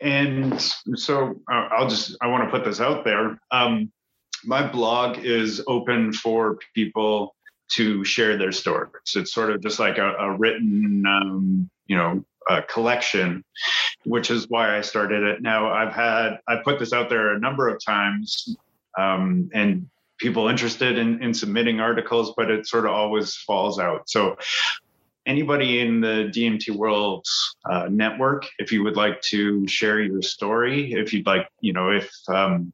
[0.00, 3.38] And so uh, I'll just, I want to put this out there.
[3.50, 3.92] Um,
[4.44, 7.34] my blog is open for people
[7.72, 8.90] to share their stories.
[9.14, 12.24] It's sort of just like a, a written, um, you know,
[12.68, 13.44] collection,
[14.04, 15.42] which is why I started it.
[15.42, 18.56] Now I've had, I put this out there a number of times
[18.98, 24.08] um, and people interested in, in submitting articles, but it sort of always falls out.
[24.08, 24.36] So
[25.26, 27.26] anybody in the DMT World
[27.70, 31.90] uh, network, if you would like to share your story, if you'd like, you know,
[31.90, 32.72] if um,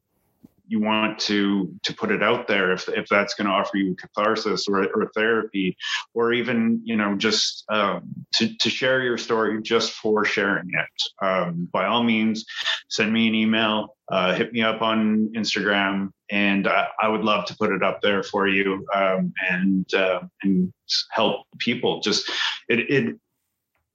[0.67, 3.95] you want to to put it out there, if if that's going to offer you
[3.95, 5.77] catharsis or, or therapy,
[6.13, 11.25] or even you know just um, to to share your story just for sharing it,
[11.25, 12.45] um, by all means,
[12.89, 17.45] send me an email, uh, hit me up on Instagram, and I, I, would love
[17.45, 20.71] to put it up there for you um, and uh, and
[21.11, 21.99] help people.
[22.01, 22.29] Just
[22.69, 23.15] it it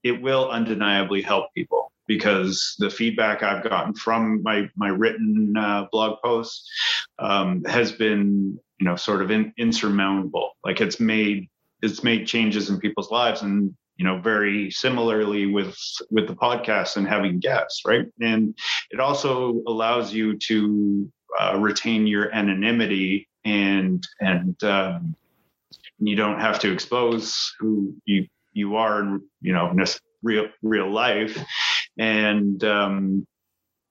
[0.02, 5.86] it will undeniably help people because the feedback I've gotten from my my written uh,
[5.90, 6.68] blog posts
[7.18, 10.52] um, has been you know sort of in, insurmountable.
[10.64, 11.48] Like it's made
[11.80, 15.76] it's made changes in people's lives and you know very similarly with
[16.10, 18.06] with the podcast and having guests right?
[18.20, 18.56] And
[18.90, 25.14] it also allows you to uh, retain your anonymity and and um,
[25.98, 29.72] you don't have to expose who you you are in you know
[30.22, 31.38] real real life.
[31.98, 33.26] And um,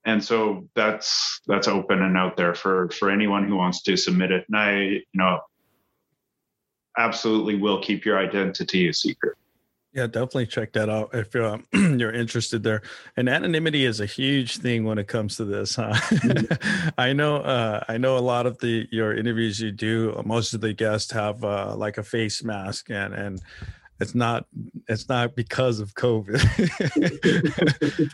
[0.05, 4.31] and so that's that's open and out there for for anyone who wants to submit
[4.31, 4.45] it.
[4.47, 5.39] And i you know
[6.97, 9.37] absolutely will keep your identity a secret
[9.93, 12.82] yeah, definitely check that out if uh, you're interested there.
[13.17, 15.75] And anonymity is a huge thing when it comes to this.
[15.75, 15.91] Huh?
[15.93, 16.91] Mm-hmm.
[16.97, 20.21] I know, uh, I know a lot of the your interviews you do.
[20.25, 23.41] Most of the guests have uh, like a face mask, and and
[23.99, 24.45] it's not
[24.88, 26.39] it's not because of COVID.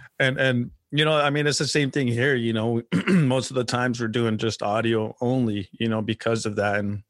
[0.19, 2.33] and and you know, I mean, it's the same thing here.
[2.33, 5.69] You know, most of the times we're doing just audio only.
[5.73, 7.03] You know, because of that, and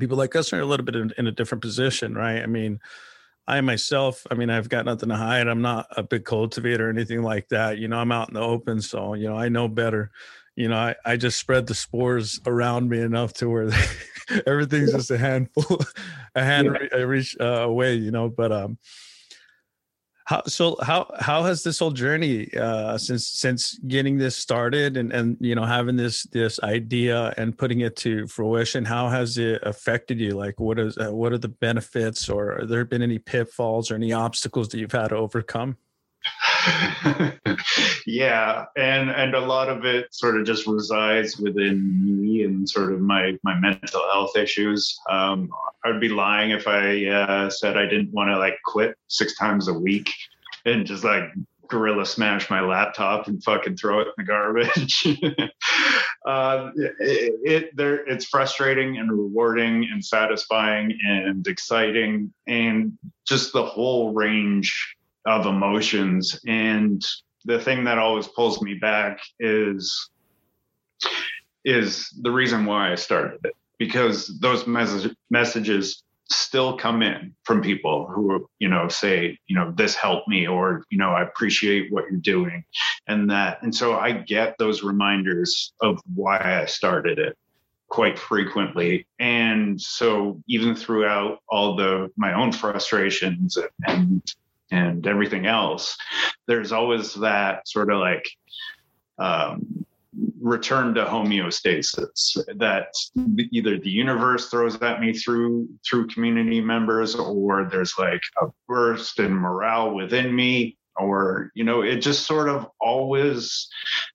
[0.00, 2.42] people like us are a little bit in, in a different position, right?
[2.42, 2.80] I mean
[3.46, 5.48] I myself, I mean, I've got nothing to hide.
[5.48, 7.78] I'm not a big cultivator or anything like that.
[7.78, 10.10] You know, I'm out in the open, so you know, I know better.
[10.56, 13.70] You know, I, I just spread the spores around me enough to where
[14.46, 15.80] everything's just a handful,
[16.34, 16.98] a hand yeah.
[16.98, 17.94] reach uh, away.
[17.94, 18.78] You know, but um,
[20.24, 25.12] how so how how has this whole journey uh since since getting this started and
[25.12, 29.60] and you know having this this idea and putting it to fruition how has it
[29.62, 30.30] affected you?
[30.30, 33.96] Like what is uh, what are the benefits or are there been any pitfalls or
[33.96, 35.76] any obstacles that you've had to overcome
[38.06, 42.92] yeah and and a lot of it sort of just resides within me and sort
[42.92, 45.48] of my my mental health issues um,
[45.84, 49.68] i'd be lying if i uh, said i didn't want to like quit six times
[49.68, 50.10] a week
[50.64, 51.24] and just like
[51.68, 55.06] gorilla smash my laptop and fucking throw it in the garbage.
[56.26, 62.96] uh, it, it there it's frustrating and rewarding and satisfying and exciting and
[63.26, 64.96] just the whole range
[65.26, 66.40] of emotions.
[66.46, 67.04] And
[67.44, 70.10] the thing that always pulls me back is
[71.64, 77.60] is the reason why I started it because those mes- messages still come in from
[77.60, 81.92] people who you know say you know this helped me or you know i appreciate
[81.92, 82.64] what you're doing
[83.06, 87.36] and that and so i get those reminders of why i started it
[87.88, 94.34] quite frequently and so even throughout all the my own frustrations and and
[95.06, 95.96] everything else
[96.46, 98.28] there's always that sort of like
[99.18, 99.84] um,
[100.40, 102.88] return to homeostasis that
[103.50, 109.18] either the universe throws at me through through community members or there's like a burst
[109.18, 113.68] in morale within me or you know it just sort of always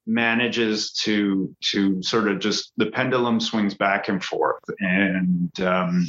[0.09, 4.63] manages to to sort of just the pendulum swings back and forth.
[4.79, 6.07] And um,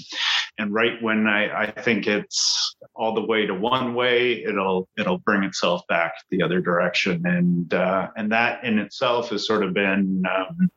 [0.61, 5.19] and right when I, I think it's all the way to one way it'll it'll
[5.19, 7.23] bring itself back the other direction.
[7.25, 10.71] And uh, and that in itself has sort of been um,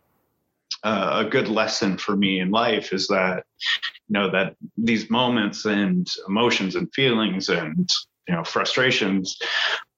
[0.84, 3.44] a good lesson for me in life is that
[4.08, 7.90] you know that these moments and emotions and feelings and
[8.30, 9.38] you know frustrations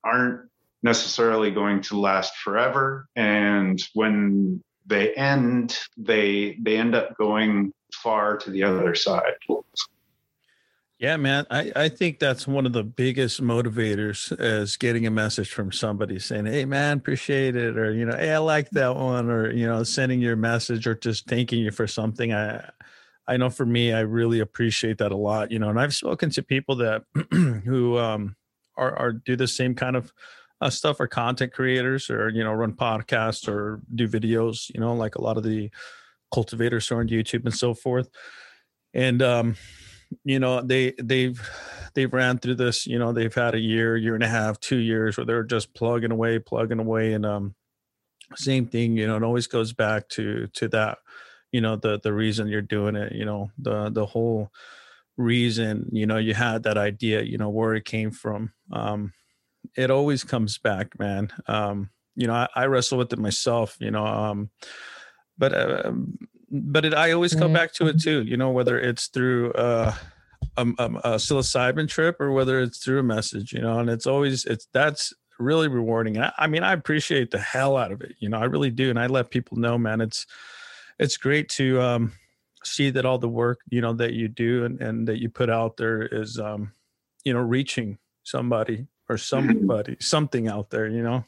[0.04, 0.50] aren't
[0.82, 3.08] necessarily going to last forever.
[3.16, 9.34] And when they end they they end up going far to the other side.
[10.98, 15.50] Yeah man i i think that's one of the biggest motivators is getting a message
[15.50, 19.30] from somebody saying hey man appreciate it or you know hey i like that one
[19.30, 22.34] or you know sending your message or just thanking you for something.
[22.34, 22.70] I
[23.28, 26.30] I know for me, I really appreciate that a lot, you know, and I've spoken
[26.32, 28.36] to people that who um,
[28.78, 30.14] are, are do the same kind of
[30.62, 34.94] uh, stuff or content creators or, you know, run podcasts or do videos, you know,
[34.94, 35.70] like a lot of the
[36.36, 38.10] cultivators are on YouTube and so forth.
[38.94, 39.56] And, um,
[40.24, 41.40] you know, they, they've,
[41.96, 44.78] they've ran through this, you know, they've had a year, year and a half, two
[44.78, 47.14] years where they're just plugging away, plugging away.
[47.14, 47.56] And, um,
[48.36, 50.98] same thing, you know, it always goes back to, to that,
[51.56, 54.50] you know the the reason you're doing it you know the the whole
[55.16, 59.14] reason you know you had that idea you know where it came from um
[59.78, 63.90] it always comes back man um you know i, I wrestle with it myself you
[63.90, 64.50] know um
[65.38, 65.92] but uh,
[66.52, 69.94] but it, i always come back to it too you know whether it's through uh
[70.58, 74.08] a, a, a psilocybin trip or whether it's through a message you know and it's
[74.08, 76.18] always it's that's really rewarding.
[76.18, 78.90] I, I mean i appreciate the hell out of it you know i really do
[78.90, 80.26] and i let people know man it's
[80.98, 82.14] it's great to um,
[82.64, 85.50] see that all the work you know that you do and, and that you put
[85.50, 86.72] out there is um,
[87.24, 91.24] you know reaching somebody or somebody something out there you know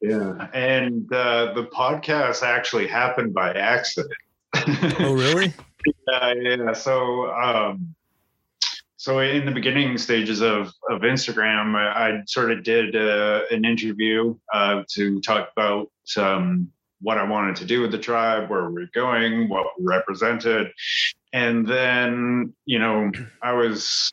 [0.00, 4.12] yeah and uh, the podcast actually happened by accident
[5.00, 5.52] oh really
[6.08, 7.94] yeah yeah so um
[9.06, 13.64] so in the beginning stages of, of Instagram, I, I sort of did uh, an
[13.64, 18.68] interview uh, to talk about um, what I wanted to do with the tribe, where
[18.68, 20.72] we are going, what we represented.
[21.32, 24.12] And then, you know, I was,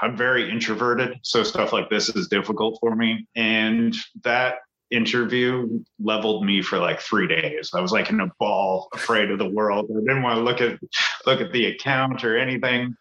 [0.00, 1.18] I'm very introverted.
[1.20, 3.26] So stuff like this is difficult for me.
[3.36, 4.60] And that
[4.90, 7.70] interview leveled me for like three days.
[7.74, 9.86] I was like in a ball, afraid of the world.
[9.90, 10.78] I didn't want to look at
[11.26, 12.94] look at the account or anything.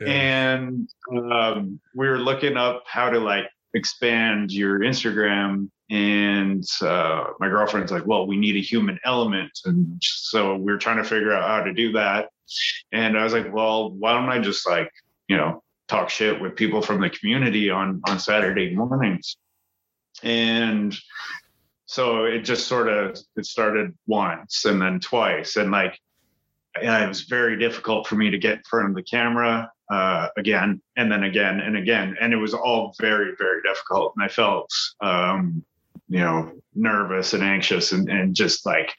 [0.00, 0.08] Yeah.
[0.08, 7.48] And um, we were looking up how to like expand your Instagram and uh, my
[7.48, 9.50] girlfriend's like, well, we need a human element.
[9.64, 12.28] And so we are trying to figure out how to do that.
[12.92, 14.90] And I was like, well, why don't I just like,
[15.26, 19.36] you know, talk shit with people from the community on, on Saturday mornings.
[20.22, 20.96] And
[21.86, 25.56] so it just sort of, it started once and then twice.
[25.56, 25.98] And like,
[26.80, 30.28] and it was very difficult for me to get in front of the camera uh,
[30.36, 32.16] again and then again and again.
[32.20, 34.14] And it was all very, very difficult.
[34.16, 35.64] And I felt um,
[36.10, 38.92] you know, nervous and anxious and, and just like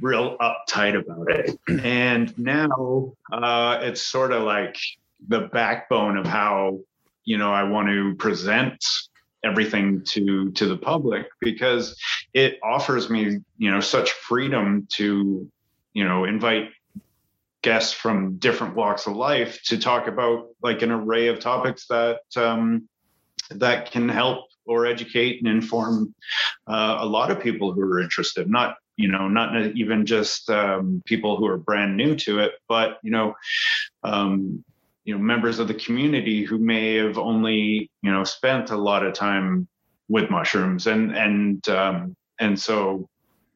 [0.00, 1.58] real uptight about it.
[1.68, 4.76] And now uh, it's sort of like
[5.28, 6.80] the backbone of how,
[7.24, 8.84] you know, I want to present
[9.44, 11.98] everything to to the public because
[12.32, 15.50] it offers me you know such freedom to
[15.92, 16.70] you know invite
[17.62, 22.20] guests from different walks of life to talk about like an array of topics that
[22.36, 22.88] um,
[23.50, 26.14] that can help or educate and inform
[26.68, 31.02] uh, a lot of people who are interested not you know not even just um,
[31.04, 33.34] people who are brand new to it but you know
[34.04, 34.64] um,
[35.04, 39.04] you know members of the community who may have only you know spent a lot
[39.04, 39.68] of time
[40.08, 40.86] with mushrooms.
[40.86, 43.08] And and um, and so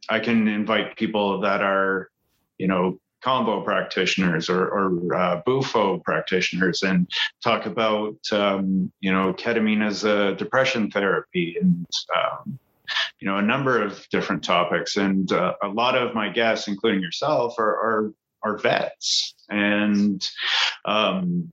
[0.08, 2.08] i can invite people that are
[2.58, 7.08] you know Kambo practitioners or, or uh, bufo practitioners and
[7.42, 11.86] talk about um, you know ketamine as a depression therapy and
[12.16, 12.58] um,
[13.18, 17.00] you know a number of different topics, and uh, a lot of my guests, including
[17.00, 18.12] yourself, are are,
[18.42, 20.26] are vets, and
[20.84, 21.52] um,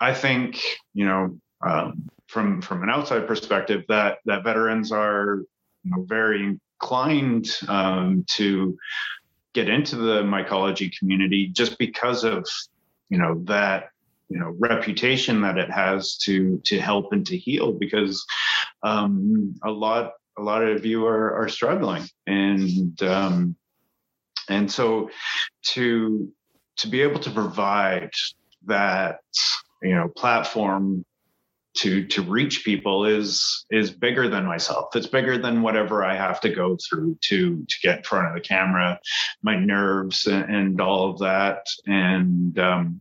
[0.00, 0.60] I think
[0.94, 5.42] you know um, from from an outside perspective that that veterans are
[5.84, 8.76] you know, very inclined um, to
[9.54, 12.46] get into the mycology community just because of
[13.08, 13.90] you know that
[14.28, 18.24] you know reputation that it has to to help and to heal because
[18.82, 22.04] um, a lot a lot of you are are struggling.
[22.26, 23.56] And um,
[24.48, 25.10] and so
[25.62, 26.32] to
[26.78, 28.10] to be able to provide
[28.66, 29.20] that
[29.82, 31.04] you know platform
[31.76, 34.96] to to reach people is is bigger than myself.
[34.96, 38.34] It's bigger than whatever i have to go through to to get in front of
[38.34, 38.98] the camera
[39.42, 41.66] my nerves and, and all of that.
[41.86, 43.00] And um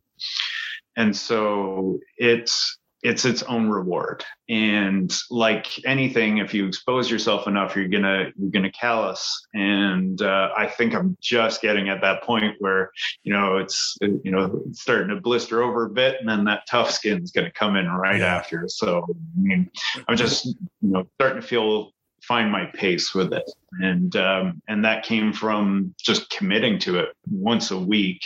[0.97, 4.25] and so it's it's its own reward.
[4.49, 9.47] And like anything if you expose yourself enough you're gonna you're gonna callous.
[9.53, 12.91] And uh, i think i'm just getting at that point where
[13.23, 16.91] you know it's you know starting to blister over a bit and then that tough
[16.91, 18.35] skin is gonna come in right yeah.
[18.35, 18.65] after.
[18.67, 19.69] So i mean
[20.07, 21.91] i'm just you know starting to feel
[22.27, 23.49] find my pace with it.
[23.81, 28.21] And um, and that came from just committing to it once a week.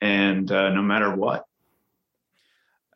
[0.00, 1.44] And uh, no matter what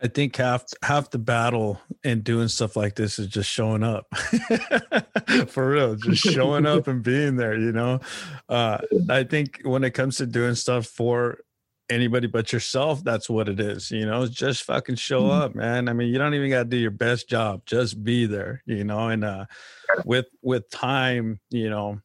[0.05, 4.15] I think half half the battle in doing stuff like this is just showing up.
[5.49, 8.01] For real, just showing up and being there, you know.
[8.47, 8.79] Uh,
[9.09, 11.39] I think when it comes to doing stuff for
[11.89, 14.27] anybody but yourself, that's what it is, you know.
[14.27, 15.41] Just fucking show mm-hmm.
[15.41, 15.89] up, man.
[15.89, 18.85] I mean, you don't even got to do your best job, just be there, you
[18.85, 19.09] know.
[19.09, 19.47] And uh
[20.05, 21.99] with with time, you know,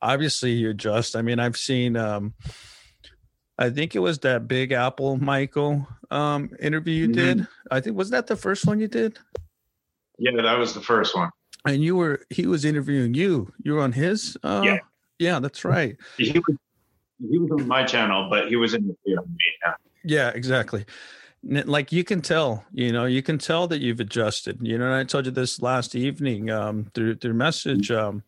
[0.00, 1.16] obviously you adjust.
[1.16, 2.34] I mean, I've seen um
[3.60, 7.38] I think it was that Big Apple Michael um, interview you mm-hmm.
[7.40, 7.48] did.
[7.70, 9.18] I think was that the first one you did.
[10.18, 11.30] Yeah, that was the first one.
[11.66, 13.52] And you were he was interviewing you.
[13.62, 14.36] You were on his.
[14.42, 14.78] Uh, yeah,
[15.18, 15.96] yeah, that's right.
[16.16, 16.56] He was
[17.30, 19.26] he was on my channel, but he was in the video.
[19.62, 19.74] Yeah.
[20.04, 20.86] yeah, exactly.
[21.42, 24.58] Like you can tell, you know, you can tell that you've adjusted.
[24.62, 27.90] You know, and I told you this last evening um, through through message.
[27.90, 28.22] Um,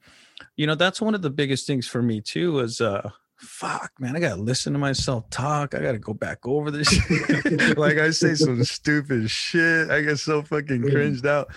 [0.56, 2.58] you know, that's one of the biggest things for me too.
[2.58, 3.10] Is uh,
[3.42, 5.74] fuck, man, I gotta listen to myself talk.
[5.74, 6.88] I gotta go back over this.
[7.76, 9.90] like I say some stupid shit.
[9.90, 11.52] I get so fucking cringed out.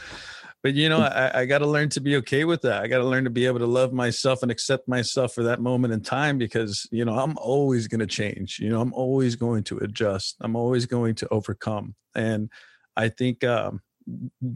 [0.63, 2.81] But you know, I, I gotta learn to be okay with that.
[2.81, 5.93] I gotta learn to be able to love myself and accept myself for that moment
[5.93, 8.57] in time because you know I'm always gonna change.
[8.59, 10.37] You know, I'm always going to adjust.
[10.41, 11.93] I'm always going to overcome.
[12.15, 12.49] And
[12.97, 13.81] I think um,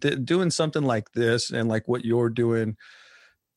[0.01, 2.77] th- doing something like this and like what you're doing,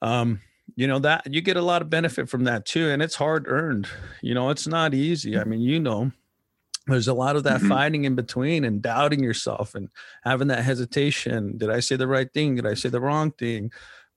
[0.02, 0.40] um,
[0.76, 3.46] you know that you get a lot of benefit from that too and it's hard
[3.48, 3.86] earned
[4.22, 6.10] you know it's not easy i mean you know
[6.86, 7.68] there's a lot of that mm-hmm.
[7.68, 9.88] fighting in between and doubting yourself and
[10.24, 13.70] having that hesitation did i say the right thing did i say the wrong thing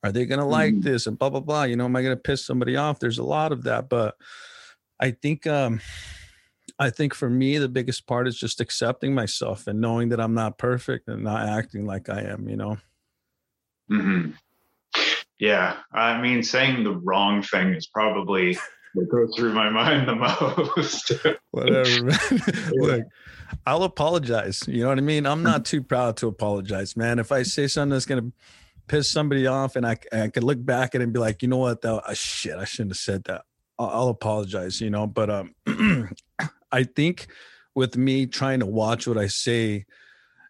[0.03, 0.81] are they going to like mm-hmm.
[0.81, 3.19] this and blah blah blah you know am i going to piss somebody off there's
[3.19, 4.15] a lot of that but
[4.99, 5.79] i think um
[6.79, 10.33] i think for me the biggest part is just accepting myself and knowing that i'm
[10.33, 12.77] not perfect and not acting like i am you know
[13.91, 14.31] mm-hmm.
[15.39, 18.57] Yeah, I mean, saying the wrong thing is probably
[18.93, 20.15] what goes through my mind the
[20.77, 21.11] most.
[21.51, 22.11] Whatever.
[22.73, 23.03] Look,
[23.65, 24.63] I'll apologize.
[24.67, 25.25] You know what I mean?
[25.25, 27.19] I'm not too proud to apologize, man.
[27.19, 28.31] If I say something that's gonna
[28.87, 31.49] piss somebody off, and I I could look back at it and be like, you
[31.49, 33.43] know what, though, oh, shit, I shouldn't have said that.
[33.77, 34.79] I'll, I'll apologize.
[34.79, 35.55] You know, but um,
[36.71, 37.27] I think
[37.75, 39.85] with me trying to watch what I say,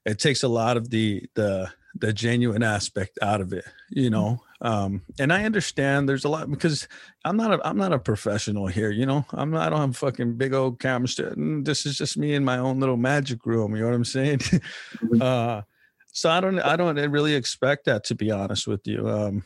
[0.06, 3.66] it takes a lot of the the the genuine aspect out of it.
[3.90, 6.88] You know, um and i understand there's a lot because
[7.26, 9.26] i'm not a i'm not a professional here you know?
[9.34, 12.58] I'm not i don't have fucking big old camera this is just me in my
[12.58, 14.39] own little magic room you know what i'm saying?
[14.39, 15.18] Mm-hmm.
[15.22, 15.62] uh
[16.12, 19.43] so i don't i don't really expect that to be honest with you um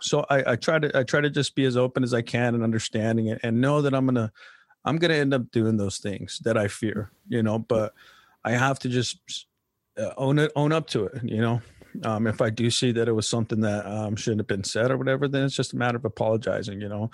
[0.00, 2.54] so i i try to i try to just be as open as i can
[2.54, 4.32] and understanding it and know that i'm gonna
[4.86, 7.58] i'm gonna end up doing those things that i fear you know?
[7.58, 7.92] But
[8.44, 9.46] i have to just
[9.98, 11.60] uh, own it own up to it you know
[12.04, 14.90] um, if I do see that it was something that um, shouldn't have been said
[14.90, 17.10] or whatever, then it's just a matter of apologizing, you know.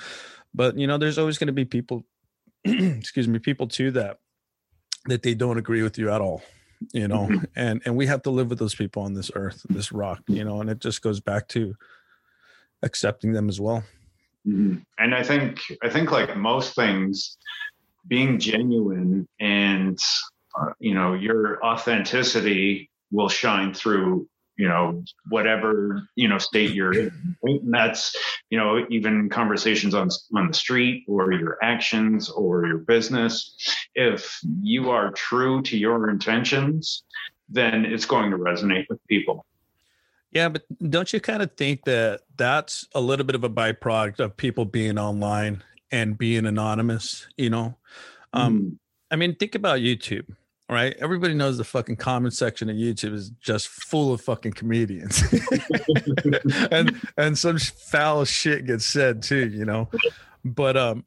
[0.55, 2.05] But you know, there's always going to be people,
[2.65, 4.19] excuse me, people too that
[5.07, 6.43] that they don't agree with you at all,
[6.93, 7.45] you know, mm-hmm.
[7.57, 10.45] and and we have to live with those people on this earth, this rock, you
[10.45, 11.75] know, and it just goes back to
[12.83, 13.83] accepting them as well.
[14.47, 14.79] Mm-hmm.
[14.99, 17.37] And I think I think like most things,
[18.07, 19.99] being genuine and
[20.59, 24.29] uh, you know your authenticity will shine through
[24.59, 28.15] you know whatever you know state you're in and that's
[28.51, 33.55] you know even conversations on on the street or your actions or your business
[33.95, 37.05] if you are true to your intentions
[37.49, 39.47] then it's going to resonate with people
[40.31, 44.21] Yeah, but don't you kind of think that that's a little bit of a byproduct
[44.21, 47.27] of people being online and being anonymous?
[47.37, 47.77] You know,
[48.33, 48.79] um, mm.
[49.11, 50.37] I mean, think about YouTube,
[50.69, 50.95] right?
[50.99, 55.23] Everybody knows the fucking comment section of YouTube is just full of fucking comedians,
[56.71, 59.89] and and some foul shit gets said too, you know.
[60.45, 61.05] But um,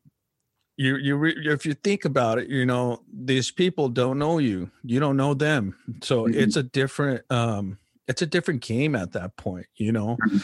[0.78, 4.72] you you re, if you think about it, you know, these people don't know you,
[4.84, 6.40] you don't know them, so mm-hmm.
[6.40, 10.18] it's a different um it's a different game at that point, you know.
[10.28, 10.38] Mm-hmm.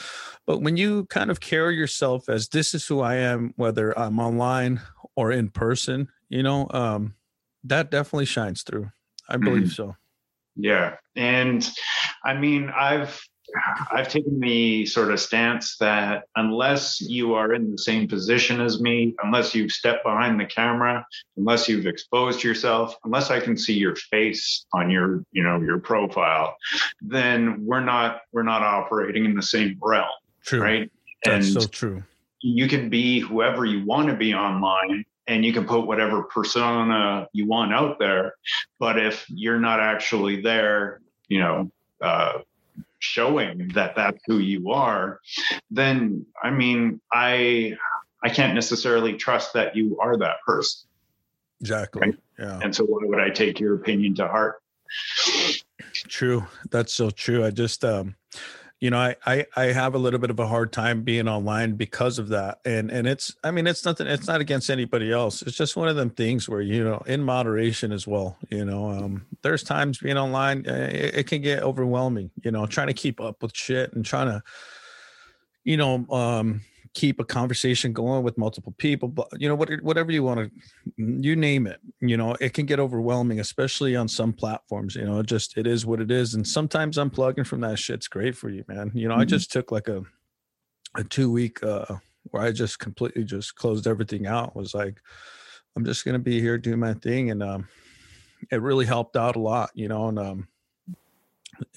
[0.46, 4.20] But when you kind of carry yourself as this is who I am, whether I'm
[4.20, 4.82] online
[5.16, 7.16] or in person, you know, um,
[7.66, 8.90] that definitely shines through.
[9.30, 9.70] I believe mm-hmm.
[9.70, 9.96] so.
[10.56, 10.96] Yeah.
[11.16, 11.68] And
[12.24, 13.20] I mean, I've
[13.92, 18.82] I've taken the sort of stance that unless you are in the same position as
[18.82, 21.06] me, unless you've stepped behind the camera,
[21.38, 25.80] unless you've exposed yourself, unless I can see your face on your, you know, your
[25.80, 26.58] profile,
[27.02, 30.08] then we're not we're not operating in the same realm.
[30.44, 30.62] True.
[30.62, 30.92] Right.
[31.24, 32.04] That's and so true.
[32.42, 37.28] You can be whoever you want to be online and you can put whatever persona
[37.34, 38.36] you want out there.
[38.80, 41.72] But if you're not actually there, you know,
[42.02, 42.40] uh,
[43.00, 45.20] showing that that's who you are,
[45.70, 47.76] then I mean, I
[48.24, 50.88] I can't necessarily trust that you are that person.
[51.62, 52.02] Exactly.
[52.02, 52.16] Right?
[52.40, 52.60] Yeah.
[52.62, 54.62] And so why would I take your opinion to heart?
[55.94, 56.46] True.
[56.72, 57.44] That's so true.
[57.44, 58.16] I just um
[58.80, 61.74] you know, I, I I have a little bit of a hard time being online
[61.74, 65.42] because of that, and and it's I mean it's nothing it's not against anybody else.
[65.42, 68.38] It's just one of them things where you know in moderation as well.
[68.52, 72.30] You know, um, there's times being online eh, it, it can get overwhelming.
[72.44, 74.44] You know, trying to keep up with shit and trying to,
[75.64, 76.62] you know, um,
[76.98, 80.52] keep a conversation going with multiple people but you know what, whatever you want to
[80.98, 85.20] you name it you know it can get overwhelming especially on some platforms you know
[85.20, 88.50] it just it is what it is and sometimes unplugging from that shit's great for
[88.50, 89.22] you man you know mm-hmm.
[89.22, 90.02] i just took like a
[90.96, 91.86] a two week uh
[92.32, 95.00] where i just completely just closed everything out was like
[95.76, 97.68] i'm just gonna be here do my thing and um
[98.52, 100.48] it really helped out a lot you know and um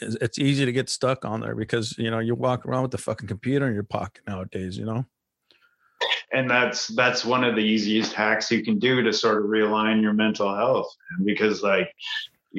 [0.01, 2.99] it's easy to get stuck on there because you know you walk around with the
[2.99, 5.05] fucking computer in your pocket nowadays you know?
[6.33, 10.01] And that's that's one of the easiest hacks you can do to sort of realign
[10.01, 10.95] your mental health
[11.25, 11.93] because like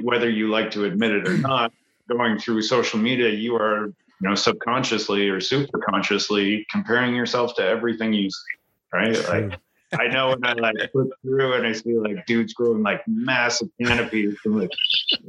[0.03, 1.71] whether you like to admit it or not
[2.09, 7.63] going through social media you are you know subconsciously or super consciously comparing yourself to
[7.63, 8.61] everything you see
[8.93, 9.27] right?
[9.27, 9.59] Like
[9.99, 13.69] I know when I like flip through and I see like dudes growing like massive
[13.81, 14.71] canopies and like,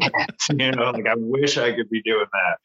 [0.51, 2.59] you know, like I wish I could be doing that.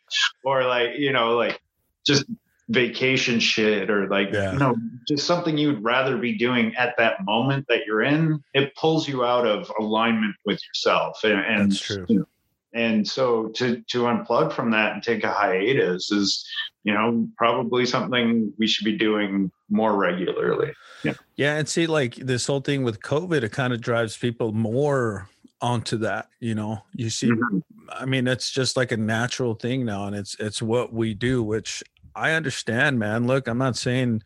[0.43, 1.61] Or like, you know, like
[2.05, 2.25] just
[2.69, 4.53] vacation shit or like, yeah.
[4.53, 4.75] you know,
[5.07, 8.43] just something you'd rather be doing at that moment that you're in.
[8.53, 11.23] It pulls you out of alignment with yourself.
[11.23, 12.05] And, and That's true.
[12.07, 12.25] You know,
[12.73, 16.45] and so to to unplug from that and take a hiatus is
[16.83, 20.74] you know probably something we should be doing more regularly.
[21.03, 21.13] Yeah.
[21.36, 25.30] Yeah and see like this whole thing with covid it kind of drives people more
[25.61, 26.84] onto that you know?
[26.93, 27.59] You see mm-hmm.
[27.89, 31.43] i mean it's just like a natural thing now and it's it's what we do
[31.43, 31.84] which
[32.15, 33.28] i understand man.
[33.28, 34.24] Look i'm not saying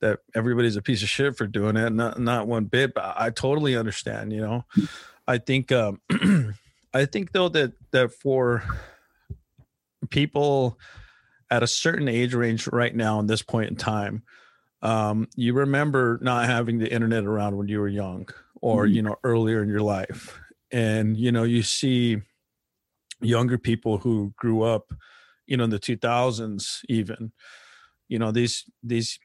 [0.00, 3.30] that everybody's a piece of shit for doing it not not one bit but i
[3.30, 4.64] totally understand you know?
[4.76, 4.88] Mm.
[5.26, 6.00] i think um
[6.94, 8.62] I think though that that for
[10.10, 10.78] people
[11.50, 14.22] at a certain age range right now in this point in time,
[14.84, 18.28] um, you remember not having the internet around when you were young
[18.60, 18.94] or mm-hmm.
[18.94, 20.38] you know earlier in your life,
[20.70, 22.20] and you know you see
[23.20, 24.92] younger people who grew up,
[25.46, 27.32] you know, in the 2000s even,
[28.08, 29.18] you know these these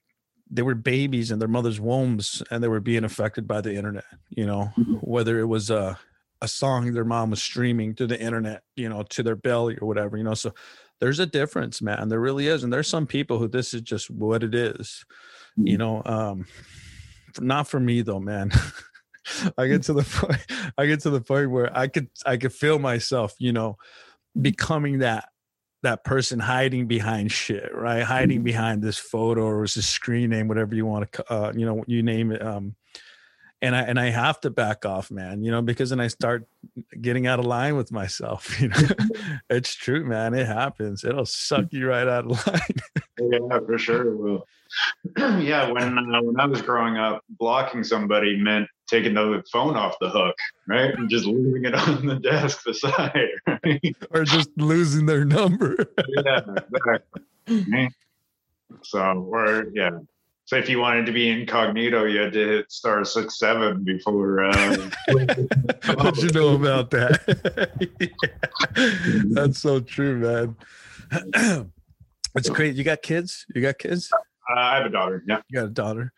[0.50, 4.06] they were babies in their mother's wombs and they were being affected by the internet
[4.30, 4.96] you know mm-hmm.
[4.96, 5.94] whether it was uh
[6.42, 9.88] a song their mom was streaming to the internet, you know, to their belly or
[9.88, 10.34] whatever, you know.
[10.34, 10.54] So
[11.00, 12.10] there's a difference, man.
[12.10, 12.64] There really is.
[12.64, 15.06] And there's some people who this is just what it is,
[15.64, 15.80] you mm.
[15.80, 16.02] know.
[16.06, 16.46] Um,
[17.40, 18.52] not for me though, man.
[19.58, 22.54] I get to the point, I get to the point where I could I could
[22.54, 23.78] feel myself, you know,
[24.40, 25.30] becoming that
[25.84, 28.04] that person hiding behind shit, right?
[28.04, 28.46] Hiding mm.
[28.46, 32.04] behind this photo or this screen name, whatever you want to, uh, you know, you
[32.04, 32.42] name it.
[32.42, 32.76] Um,
[33.62, 36.48] and I and I have to back off, man, you know, because then I start
[37.02, 38.60] getting out of line with myself.
[38.60, 38.78] You know,
[39.50, 40.34] it's true, man.
[40.34, 41.04] It happens.
[41.04, 43.32] It'll suck you right out of line.
[43.32, 44.16] yeah, for sure.
[44.16, 44.48] Well,
[45.40, 49.96] yeah, when uh, when I was growing up, blocking somebody meant taking the phone off
[50.02, 50.36] the hook,
[50.68, 53.96] right, and just leaving it on the desk beside, right?
[54.12, 55.78] or just losing their number.
[56.26, 56.42] yeah,
[56.74, 57.90] exactly.
[58.84, 60.00] So, or yeah,
[60.50, 64.46] so if you wanted to be incognito, you had to hit star six seven before.
[64.46, 64.90] Uh,
[65.94, 67.22] what you know about that?
[68.00, 68.08] yeah.
[69.30, 70.56] That's so true,
[71.14, 71.72] man.
[72.36, 72.76] It's great.
[72.76, 73.46] You got kids?
[73.54, 74.10] You got kids?
[74.14, 75.24] Uh, I have a daughter.
[75.28, 75.42] Yeah.
[75.50, 76.14] You got a daughter.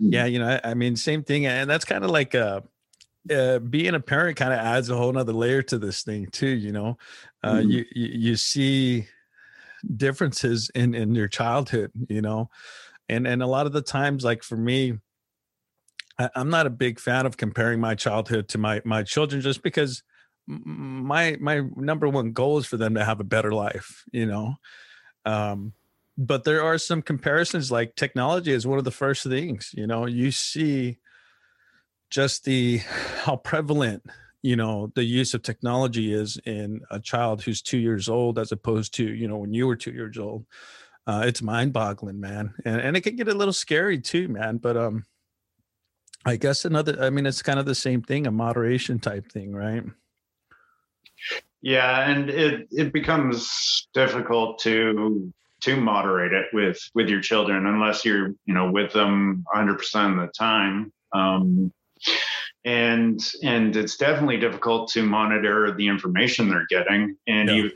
[0.00, 0.12] Mhm.
[0.12, 0.24] Yeah.
[0.26, 1.44] You know, I, I mean, same thing.
[1.46, 2.60] And that's kind of like, uh,
[3.30, 6.48] uh, being a parent kind of adds a whole nother layer to this thing too.
[6.48, 6.98] You know,
[7.42, 7.70] uh, Mhm.
[7.70, 9.08] you, you, you see
[9.96, 12.50] differences in, in your childhood, you know,
[13.08, 14.98] and, and a lot of the times, like for me,
[16.18, 19.62] I, I'm not a big fan of comparing my childhood to my, my children just
[19.62, 20.02] because
[20.46, 24.56] my, my number one goal is for them to have a better life, you know?
[25.24, 25.72] Um,
[26.16, 30.06] but there are some comparisons like technology is one of the first things you know
[30.06, 30.98] you see
[32.10, 32.78] just the
[33.22, 34.02] how prevalent
[34.42, 38.52] you know the use of technology is in a child who's two years old as
[38.52, 40.44] opposed to you know when you were two years old
[41.06, 44.76] uh, it's mind-boggling man and, and it can get a little scary too man but
[44.76, 45.04] um
[46.24, 49.52] i guess another i mean it's kind of the same thing a moderation type thing
[49.52, 49.84] right
[51.62, 55.32] Yeah, and it it becomes difficult to
[55.62, 60.18] to moderate it with with your children unless you're you know with them 100 percent
[60.18, 60.92] of the time.
[61.12, 61.72] Um,
[62.66, 67.54] and and it's definitely difficult to monitor the information they're getting, and Yeah.
[67.54, 67.70] you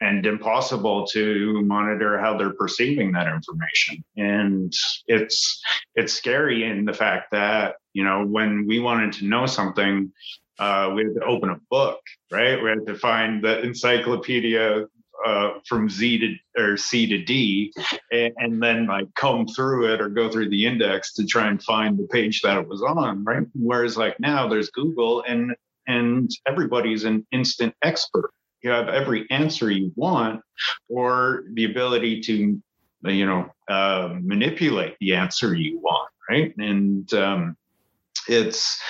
[0.00, 4.02] and impossible to monitor how they're perceiving that information.
[4.16, 4.72] And
[5.06, 5.62] it's
[5.94, 10.12] it's scary in the fact that you know when we wanted to know something,
[10.58, 12.62] uh, we had to open a book, right?
[12.62, 14.86] We had to find the encyclopedia
[15.26, 17.72] uh, from Z to or C to D,
[18.10, 21.62] and, and then like comb through it or go through the index to try and
[21.62, 23.46] find the page that it was on, right?
[23.54, 25.54] Whereas like now there's Google and
[25.86, 28.30] and everybody's an instant expert.
[28.62, 30.42] You have every answer you want,
[30.88, 32.60] or the ability to,
[33.04, 36.54] you know, uh, manipulate the answer you want, right?
[36.58, 37.56] And um,
[38.28, 38.80] it's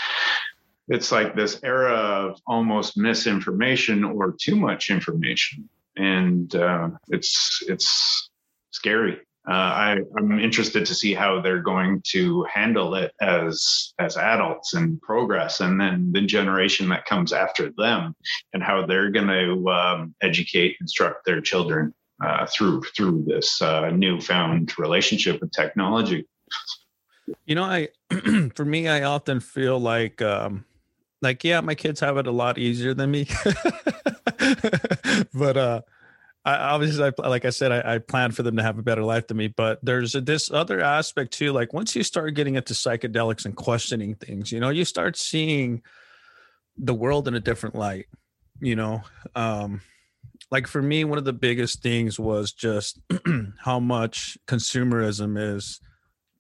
[0.89, 8.31] it's like this era of almost misinformation or too much information, and uh, it's it's
[8.73, 9.21] scary.
[9.49, 14.75] Uh, I, I'm interested to see how they're going to handle it as as adults
[14.75, 18.15] and progress, and then the generation that comes after them,
[18.53, 23.89] and how they're going to um, educate, instruct their children uh, through through this uh,
[23.91, 26.27] newfound relationship with technology.
[27.47, 27.89] You know, I
[28.55, 30.67] for me, I often feel like um
[31.23, 33.27] like yeah, my kids have it a lot easier than me.
[35.35, 35.81] but uh
[36.45, 39.05] I obviously I, like I said, I, I plan for them to have a better
[39.05, 39.49] life than me.
[39.49, 41.53] But there's a, this other aspect too.
[41.53, 45.83] Like once you start getting into psychedelics and questioning things, you know, you start seeing
[46.79, 48.07] the world in a different light.
[48.61, 49.03] You know,
[49.35, 49.81] um,
[50.51, 53.01] like for me, one of the biggest things was just
[53.59, 55.81] how much consumerism is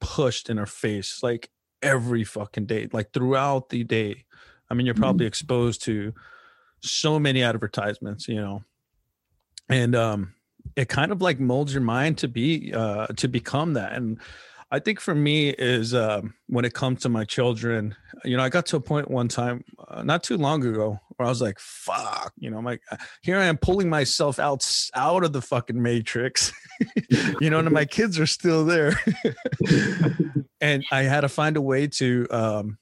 [0.00, 1.50] pushed in our face like
[1.82, 4.24] every fucking day like throughout the day
[4.70, 6.12] i mean you're probably exposed to
[6.82, 8.62] so many advertisements you know
[9.70, 10.34] and um
[10.76, 13.92] it kind of like molds your mind to be uh to become that.
[13.94, 14.18] And
[14.70, 17.94] i think for me is um when it comes to my children
[18.24, 21.26] you know i got to a point one time uh, not too long ago where
[21.26, 22.82] i was like fuck you know i'm like
[23.22, 24.64] here i am pulling myself out
[24.94, 26.52] out of the fucking matrix.
[27.40, 28.98] You know and my kids are still there.
[30.62, 32.78] And i had to find a way to um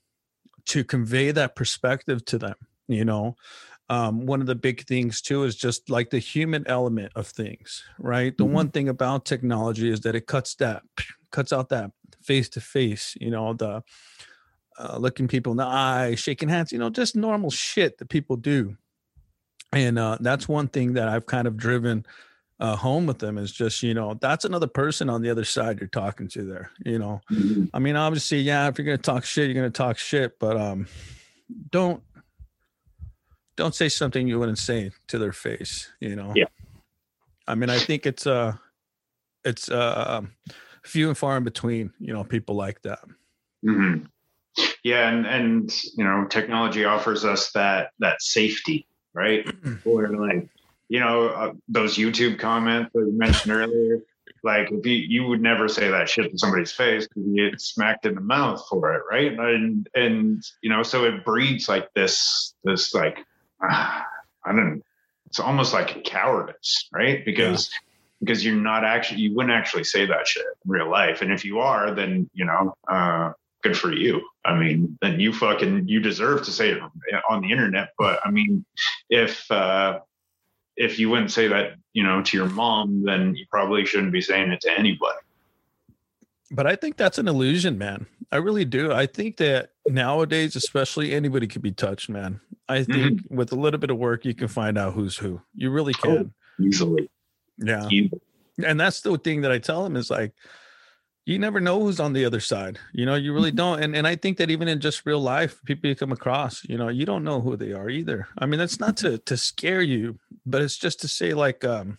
[0.67, 2.55] to convey that perspective to them
[2.89, 3.37] you know
[3.91, 7.83] um, one of the big things too is just like the human element of things
[7.99, 8.37] right?
[8.37, 8.51] The Mhm.
[8.53, 10.83] one thing about technology is that it cuts that
[11.31, 11.91] cuts out that
[12.23, 13.83] face to face you know the
[14.79, 18.37] uh, looking people in the eye shaking hands you know just normal shit that people
[18.37, 18.77] do.
[19.73, 22.07] And uh, that's one thing that i've kind of driven
[22.61, 25.79] uh, home with them is just you know that's another person on the other side
[25.81, 27.21] you're talking to there you know?
[27.75, 30.87] I mean, obviously, yeah, if you're gonna talk shit, you're gonna talk shit, but um
[31.71, 32.03] don't
[33.59, 36.33] don't say something you wouldn't say to their face, you know.
[36.35, 36.47] Yeah.
[37.47, 38.55] I mean, I think it's uh
[39.45, 40.23] it's uh
[40.85, 43.01] few and far in between, you know, people like that.
[43.63, 44.05] hmm
[44.85, 49.45] Yeah, and and you know, technology offers us that that safety, right?
[49.85, 50.49] Where like,
[50.89, 53.99] you know, uh, those YouTube comments that you mentioned earlier,
[54.45, 57.61] like if you you would never say that shit to somebody's face because you get
[57.61, 59.33] smacked in the mouth for it, right?
[59.33, 63.25] And and you know, so it breeds like this this like
[63.63, 63.67] uh,
[64.45, 64.83] I don't.
[65.27, 67.25] It's almost like cowardice, right?
[67.25, 67.71] Because
[68.21, 71.45] because you're not actually you wouldn't actually say that shit in real life, and if
[71.45, 72.75] you are, then you know.
[72.89, 73.33] uh
[73.63, 74.23] good for you.
[74.45, 76.83] I mean, then you fucking you deserve to say it
[77.29, 77.91] on the internet.
[77.99, 78.65] But I mean,
[79.11, 80.01] if uh,
[80.77, 84.21] if you wouldn't say that, you know, to your mom, then you probably shouldn't be
[84.21, 85.19] saying it to anybody.
[86.51, 88.07] But I think that's an illusion, man.
[88.31, 88.93] I really do.
[88.93, 92.41] I think that nowadays, especially anybody could be touched, man.
[92.69, 95.41] I think with a little bit of work, you can find out who's who.
[95.55, 96.35] You really can.
[96.61, 97.09] Easily,
[97.57, 97.89] Yeah.
[97.91, 98.21] Easily.
[98.65, 100.33] and that's the thing that I tell them is like,
[101.25, 102.79] you never know who's on the other side.
[102.93, 103.57] You know, you really mm-hmm.
[103.57, 103.83] don't.
[103.83, 106.79] And and I think that even in just real life, people you come across, you
[106.79, 108.29] know, you don't know who they are either.
[108.39, 111.99] I mean, that's not to to scare you, but it's just to say like um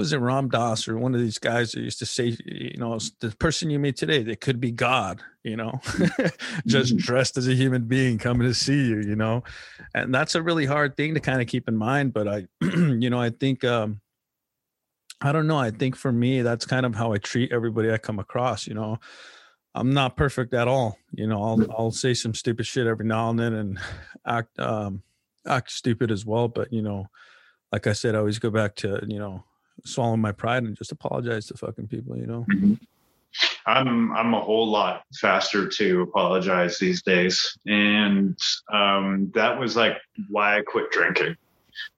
[0.00, 2.98] was it Ram Dass or one of these guys that used to say, you know,
[3.20, 5.78] the person you meet today, they could be God, you know,
[6.66, 6.96] just mm-hmm.
[6.96, 9.44] dressed as a human being coming to see you, you know,
[9.94, 12.14] and that's a really hard thing to kind of keep in mind.
[12.14, 14.00] But I, you know, I think um,
[15.20, 15.58] I don't know.
[15.58, 18.66] I think for me, that's kind of how I treat everybody I come across.
[18.66, 18.98] You know,
[19.74, 20.96] I'm not perfect at all.
[21.12, 23.78] You know, I'll I'll say some stupid shit every now and then and
[24.26, 25.02] act um
[25.46, 26.48] act stupid as well.
[26.48, 27.08] But you know,
[27.70, 29.44] like I said, I always go back to you know
[29.84, 32.16] swallowing my pride and just apologize to fucking people.
[32.16, 32.46] You know.
[32.52, 32.74] Mm-hmm.
[33.66, 38.36] I'm I'm a whole lot faster to apologize these days, and
[38.72, 41.36] um, that was like why I quit drinking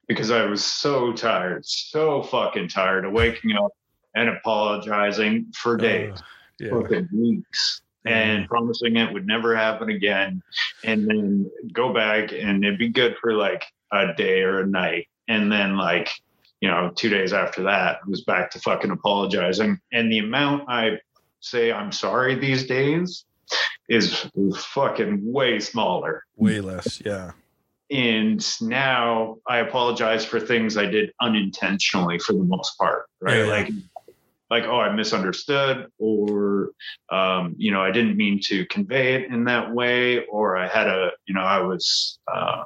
[0.09, 3.72] because I was so tired, so fucking tired of waking up
[4.14, 6.14] and apologizing for days,
[6.62, 7.01] uh, yeah.
[7.12, 10.43] weeks, and promising it would never happen again,
[10.85, 15.09] and then go back and it'd be good for like a day or a night,
[15.28, 16.11] and then like
[16.63, 20.71] you know two days after that I was back to fucking apologizing, and the amount
[20.71, 20.99] I
[21.41, 23.27] say I'm sorry these days
[23.91, 26.25] is fucking way smaller.
[26.37, 27.33] Way less, yeah
[27.93, 33.41] and now I apologize for things I did unintentionally for the most part, right?
[33.41, 33.45] Yeah.
[33.45, 33.69] Like,
[34.51, 36.71] like oh, I misunderstood, or
[37.11, 40.89] um, you know, I didn't mean to convey it in that way, or I had
[40.89, 42.65] a, you know, I was, uh,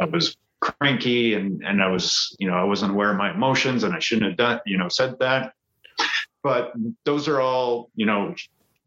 [0.00, 3.84] I was cranky, and and I was, you know, I wasn't aware of my emotions,
[3.84, 5.52] and I shouldn't have done, you know, said that.
[6.42, 6.72] But
[7.04, 8.34] those are all, you know,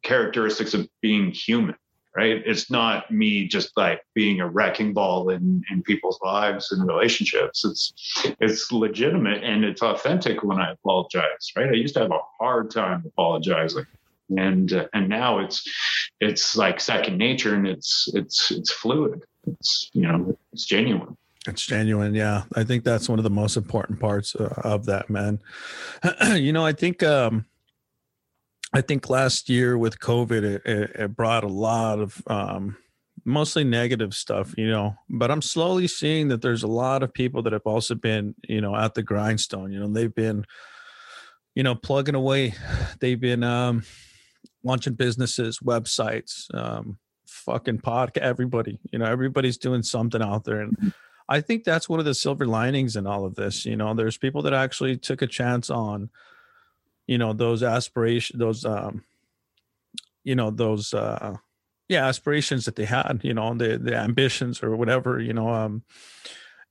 [0.04, 1.76] characteristics of being human
[2.18, 2.42] right?
[2.48, 7.64] It's not me just like being a wrecking ball in, in people's lives and relationships.
[7.64, 7.94] It's
[8.42, 11.70] it's legitimate and it's authentic when I apologize, right?
[11.70, 13.86] I used to have a hard time apologizing,
[14.36, 15.64] and uh, and now it's
[16.20, 19.22] it's like second nature and it's it's it's fluid.
[19.46, 21.16] It's you know it's genuine.
[21.48, 22.44] It's genuine, yeah.
[22.56, 25.40] I think that's one of the most important parts uh, of that, man.
[26.34, 27.46] you know, I think um,
[28.74, 32.76] I think last year with COVID, it, it, brought a lot of um,
[33.24, 34.96] mostly negative stuff, you know.
[35.10, 38.60] But I'm slowly seeing that there's a lot of people that have also been, you
[38.60, 39.72] know, at the grindstone.
[39.72, 40.46] You know, they've been,
[41.56, 42.56] you know, plugging away.
[43.00, 43.84] They've been um,
[44.64, 48.18] launching businesses, websites, um, fucking podcast.
[48.18, 50.94] Everybody, you know, everybody's doing something out there, and.
[51.30, 53.66] I think that's one of the silver linings in all of this.
[53.66, 56.10] You know, there's people that actually took a chance on
[57.08, 59.04] you know those aspirations those um
[60.24, 61.36] you know those uh
[61.88, 65.84] yeah aspirations that they had you know the the ambitions or whatever you know um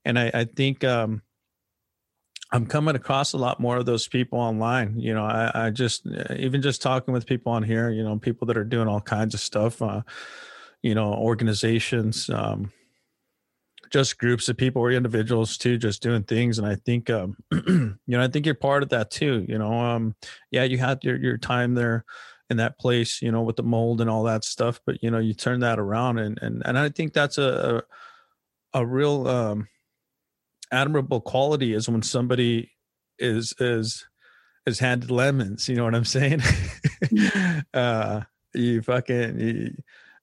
[0.05, 1.21] and i i think um
[2.51, 6.07] i'm coming across a lot more of those people online you know i i just
[6.07, 9.01] uh, even just talking with people on here you know people that are doing all
[9.01, 10.01] kinds of stuff uh
[10.83, 12.71] you know organizations um
[13.91, 17.97] just groups of people or individuals too just doing things and i think um you
[18.07, 20.15] know i think you're part of that too you know um
[20.51, 22.05] yeah you had your your time there
[22.49, 25.19] in that place you know with the mold and all that stuff but you know
[25.19, 27.83] you turn that around and and, and i think that's a,
[28.73, 29.67] a a real um
[30.71, 32.71] admirable quality is when somebody
[33.19, 34.05] is is
[34.65, 36.39] is handed lemons you know what i'm saying
[37.03, 37.63] mm.
[37.73, 38.21] uh
[38.53, 39.73] you fucking you,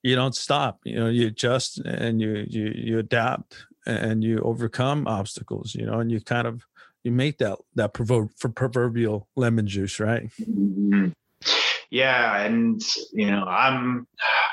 [0.05, 5.09] you don't stop you know you adjust and you you you adapt and you overcome
[5.09, 6.63] obstacles you know and you kind of
[7.03, 11.09] you make that that provo- for proverbial lemon juice right mm-hmm.
[11.91, 12.83] yeah and
[13.13, 14.07] you know i'm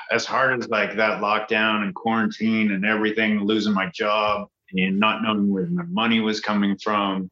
[0.10, 5.22] as hard as like that lockdown and quarantine and everything losing my job and not
[5.22, 7.30] knowing where my money was coming from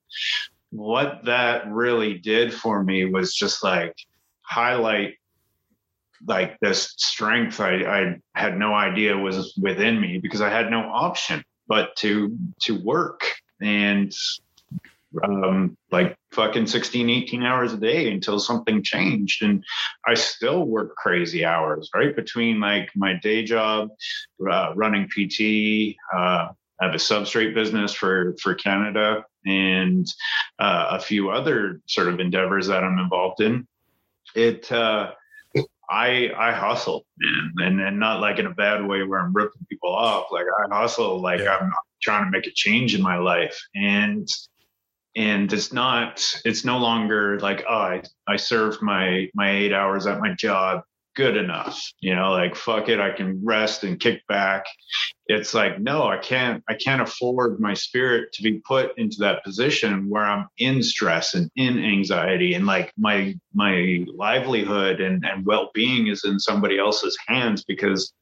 [0.71, 3.95] what that really did for me was just like
[4.41, 5.18] highlight
[6.27, 10.81] like this strength I, I had no idea was within me because I had no
[10.81, 13.23] option but to to work
[13.61, 14.13] and
[15.23, 19.63] um, like fucking 16 18 hours a day until something changed and
[20.05, 23.89] i still work crazy hours right between like my day job
[24.51, 26.49] uh, running pt uh,
[26.79, 30.07] I have a substrate business for for Canada and
[30.59, 33.67] uh, a few other sort of endeavors that I'm involved in.
[34.35, 35.11] It uh,
[35.89, 39.65] I I hustle, man, and and not like in a bad way where I'm ripping
[39.69, 40.27] people off.
[40.31, 41.57] Like I hustle, like yeah.
[41.57, 41.71] I'm
[42.01, 44.27] trying to make a change in my life, and
[45.15, 50.05] and it's not it's no longer like oh I I served my my eight hours
[50.05, 50.83] at my job,
[51.19, 51.91] good enough.
[51.99, 54.63] You know, like fuck it, I can rest and kick back.
[55.27, 59.43] It's like, no, I can't I can't afford my spirit to be put into that
[59.43, 65.45] position where I'm in stress and in anxiety and like my my livelihood and, and
[65.45, 68.13] well-being is in somebody else's hands because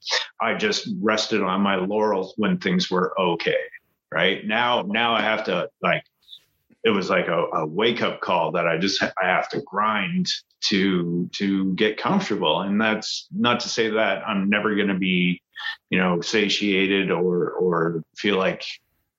[0.41, 3.62] I just rested on my laurels when things were okay.
[4.12, 4.43] Right.
[4.48, 6.02] Now now I have to like
[6.84, 10.26] it was like a, a wake up call that I just I have to grind
[10.70, 12.62] to to get comfortable.
[12.62, 15.41] And that's not to say that I'm never going to be,
[15.89, 18.64] you know, satiated or or feel like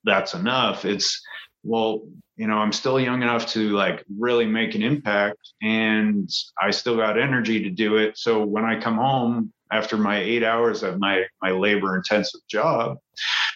[0.05, 0.85] that's enough.
[0.85, 1.23] It's
[1.63, 2.03] well,
[2.37, 6.31] you know, I'm still young enough to like really make an impact and
[6.61, 8.17] I still got energy to do it.
[8.17, 12.99] So when I come home after my eight hours of my my labor intensive job,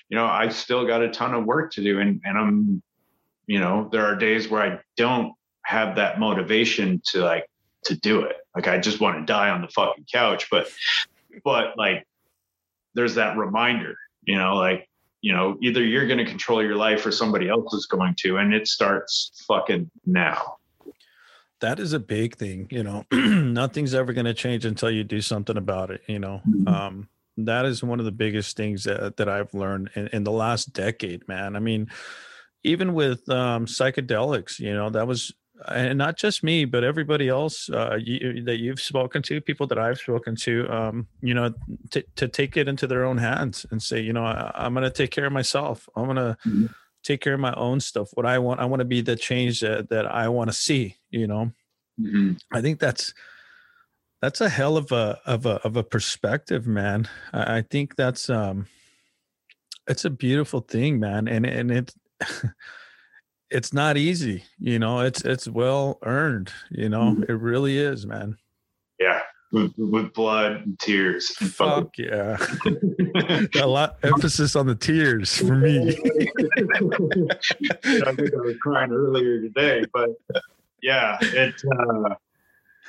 [0.09, 2.83] you know, I still got a ton of work to do and, and I'm
[3.47, 5.33] you know there are days where i don't
[5.65, 7.45] have that motivation to like
[7.85, 8.37] to do it.
[8.55, 10.69] Like i just want to die on the fucking couch but
[11.45, 12.07] but like
[12.95, 14.89] there's that reminder you know like
[15.21, 18.37] you know either you're going to control your life or somebody else is going to
[18.37, 20.57] and it starts fucking now.
[21.61, 23.07] That is a big thing you know.
[23.13, 26.43] Nothing's ever going to change until you do something about it you know.
[26.49, 26.69] Mm-hmm.
[26.69, 27.09] um
[27.39, 30.73] that is one of the biggest things that, that i've learned in, in the last
[30.75, 31.57] decade man.
[31.57, 31.89] I mean
[32.65, 35.35] even with um, psychedelics, you know, that was,
[35.69, 39.79] and not just me, but everybody else uh, you, that you've spoken to, people that
[39.79, 41.53] I've spoken to, um, you know,
[41.91, 44.85] t- to take it into their own hands and say, you know, I, am going
[44.85, 45.89] to take care of myself.
[45.95, 46.67] I'm going to mm-hmm.
[47.03, 48.11] take care of my own stuff.
[48.15, 50.97] What I want, I want to be the change that, that I want to see,
[51.11, 51.53] you know.
[52.01, 52.33] Mm-hmm.
[52.53, 53.15] I think that's,
[54.23, 57.09] that's a hell of a of a of a perspective, man.
[57.33, 58.69] I, I think that's um
[59.89, 61.27] it's a beautiful thing, man.
[61.27, 61.95] And and it
[63.53, 65.01] it's not easy, you know.
[65.01, 67.13] It's it's well earned, you know.
[67.13, 67.25] Mm-hmm.
[67.25, 68.37] It really is, man.
[68.99, 69.21] Yeah,
[69.53, 71.33] with, with blood and tears.
[71.41, 72.39] And Fuck yeah.
[73.61, 75.91] a lot emphasis on the tears for me.
[77.85, 80.11] I think I was crying earlier today, but
[80.83, 82.15] yeah, it's uh,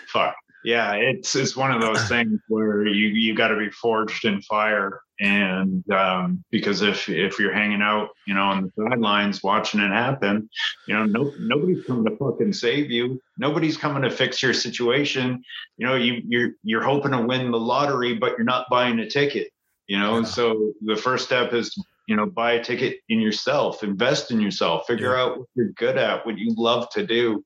[0.08, 4.26] fuck yeah, it's it's one of those things where you you got to be forged
[4.26, 9.42] in fire, and um, because if if you're hanging out, you know, on the sidelines
[9.42, 10.50] watching it happen,
[10.86, 13.22] you know, no nobody's coming to fucking save you.
[13.38, 15.42] Nobody's coming to fix your situation.
[15.78, 19.10] You know, you you're you're hoping to win the lottery, but you're not buying a
[19.10, 19.48] ticket.
[19.88, 20.26] You know, yeah.
[20.26, 21.74] so the first step is
[22.06, 25.22] you know buy a ticket in yourself invest in yourself figure yeah.
[25.22, 27.42] out what you're good at what you love to do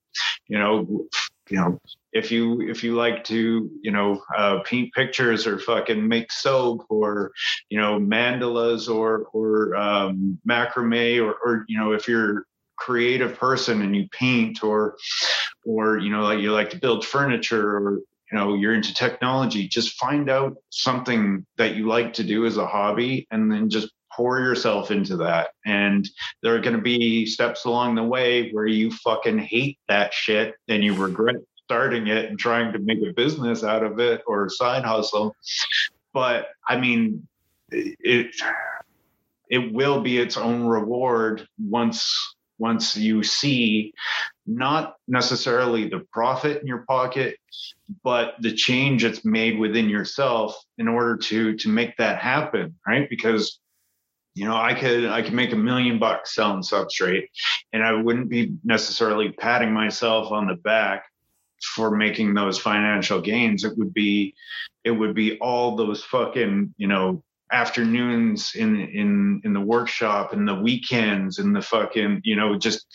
[0.47, 1.07] you know
[1.49, 1.79] you know
[2.13, 6.85] if you if you like to you know uh, paint pictures or fucking make soap
[6.89, 7.31] or
[7.69, 12.45] you know mandalas or or um, macrame or or you know if you're
[12.77, 14.95] creative person and you paint or
[15.65, 17.99] or you know like you like to build furniture or
[18.31, 22.57] you know you're into technology just find out something that you like to do as
[22.57, 26.09] a hobby and then just pour yourself into that and
[26.41, 30.55] there are going to be steps along the way where you fucking hate that shit
[30.67, 31.35] and you regret
[31.67, 35.35] starting it and trying to make a business out of it or side hustle.
[36.13, 37.27] But I mean,
[37.69, 38.33] it
[39.49, 43.93] it will be its own reward once once you see
[44.45, 47.37] not necessarily the profit in your pocket
[48.03, 53.09] but the change that's made within yourself in order to to make that happen right?
[53.09, 53.59] Because
[54.35, 57.27] you know i could i could make a million bucks selling substrate
[57.73, 61.05] and i wouldn't be necessarily patting myself on the back
[61.61, 63.63] for making those financial gains.
[63.63, 64.35] It would be
[64.83, 70.47] it would be all those fucking you know afternoons in in in the workshop and
[70.47, 72.87] the weekends and the fucking you know just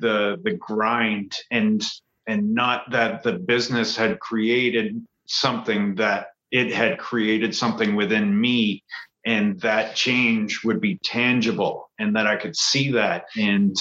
[0.00, 1.82] the the grind and
[2.26, 8.82] and not that the business had created something that it had created something within me
[9.26, 13.76] and that change would be tangible and that I could see that and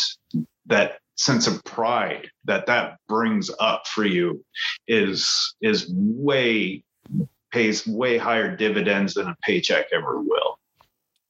[0.65, 4.43] that sense of pride that that brings up for you
[4.87, 6.83] is is way
[7.51, 10.59] pays way higher dividends than a paycheck ever will.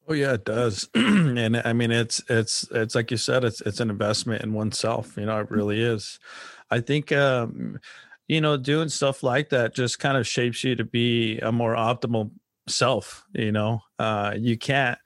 [0.08, 0.88] Oh yeah, it does.
[0.96, 5.18] and I mean it's it's it's like you said, it's it's an investment in oneself.
[5.18, 6.20] You know, it really is.
[6.72, 7.80] I think um,
[8.28, 11.76] you know, doing stuff like that just kind of shapes you to be a more
[11.76, 12.32] optimal
[12.68, 13.82] self, you know.
[14.00, 14.98] Uh you can't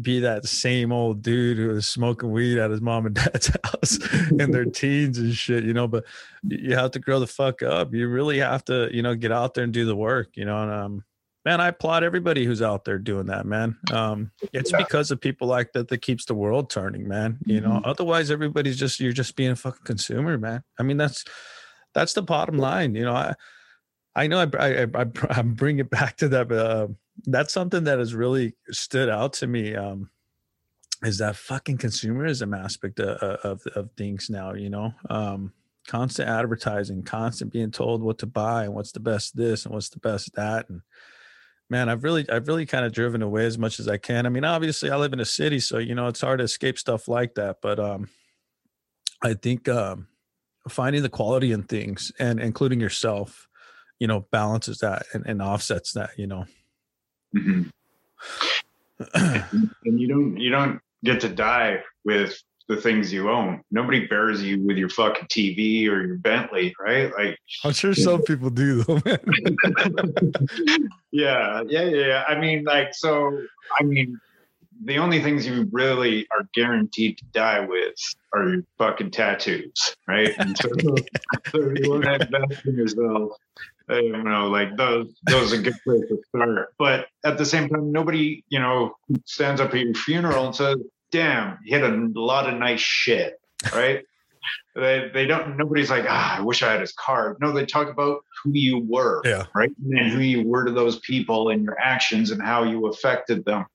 [0.00, 3.98] be that same old dude who was smoking weed at his mom and dad's house
[4.30, 5.86] in their teens and shit, you know.
[5.86, 6.04] But
[6.48, 7.92] you have to grow the fuck up.
[7.92, 10.62] You really have to, you know, get out there and do the work, you know.
[10.62, 11.04] And um,
[11.44, 13.76] man, I applaud everybody who's out there doing that, man.
[13.92, 14.78] Um, it's yeah.
[14.78, 17.38] because of people like that that keeps the world turning, man.
[17.44, 17.88] You know, mm-hmm.
[17.90, 20.62] otherwise everybody's just you're just being a fucking consumer, man.
[20.78, 21.24] I mean, that's
[21.94, 23.14] that's the bottom line, you know.
[23.14, 23.34] I
[24.14, 26.88] I know I, I, I, I bring it back to that, but uh,
[27.24, 29.74] that's something that has really stood out to me.
[29.74, 30.10] Um,
[31.02, 34.92] is that fucking consumerism aspect of, of, of things now, you know?
[35.10, 35.52] Um,
[35.88, 39.88] constant advertising, constant being told what to buy and what's the best this and what's
[39.88, 40.68] the best that.
[40.68, 40.82] And
[41.68, 44.26] man, I've really, I've really kind of driven away as much as I can.
[44.26, 46.78] I mean, obviously I live in a city, so, you know, it's hard to escape
[46.78, 47.56] stuff like that.
[47.60, 48.08] But, um,
[49.22, 50.06] I think, um,
[50.68, 53.48] finding the quality in things and including yourself,
[53.98, 56.44] you know, balances that and, and offsets that, you know?
[57.36, 57.68] Mm-hmm.
[59.84, 63.62] and you don't, you don't get to die with the things you own.
[63.70, 67.12] Nobody buries you with your fucking TV or your Bentley, right?
[67.12, 69.18] Like I'm sure some people do though, man.
[71.10, 72.24] yeah, yeah, yeah.
[72.26, 73.42] I mean, like, so
[73.78, 74.18] I mean,
[74.84, 77.94] the only things you really are guaranteed to die with
[78.32, 80.30] are your fucking tattoos, right?
[80.38, 80.68] And so,
[81.50, 83.32] so you want to invest in yourself.
[83.88, 86.74] You know, like those, those are good place to start.
[86.78, 90.76] But at the same time, nobody, you know, stands up at your funeral and says,
[91.10, 93.40] damn, he had a lot of nice shit,
[93.74, 94.02] right?
[94.74, 97.36] they, they don't, nobody's like, ah, I wish I had his card.
[97.40, 99.44] No, they talk about who you were, yeah.
[99.54, 99.70] right?
[99.90, 103.66] And who you were to those people and your actions and how you affected them.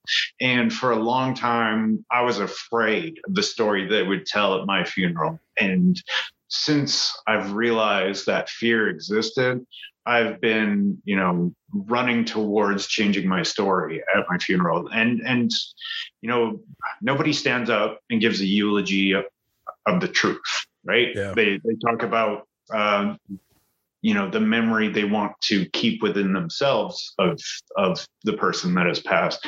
[0.41, 4.65] And for a long time, I was afraid of the story they would tell at
[4.65, 5.39] my funeral.
[5.59, 6.01] And
[6.49, 9.65] since I've realized that fear existed,
[10.07, 14.87] I've been, you know, running towards changing my story at my funeral.
[14.87, 15.51] And and
[16.21, 16.61] you know,
[17.01, 19.25] nobody stands up and gives a eulogy of,
[19.85, 21.09] of the truth, right?
[21.13, 21.33] Yeah.
[21.35, 23.17] They they talk about um,
[24.01, 27.37] you know the memory they want to keep within themselves of
[27.75, 29.45] of the person that has passed.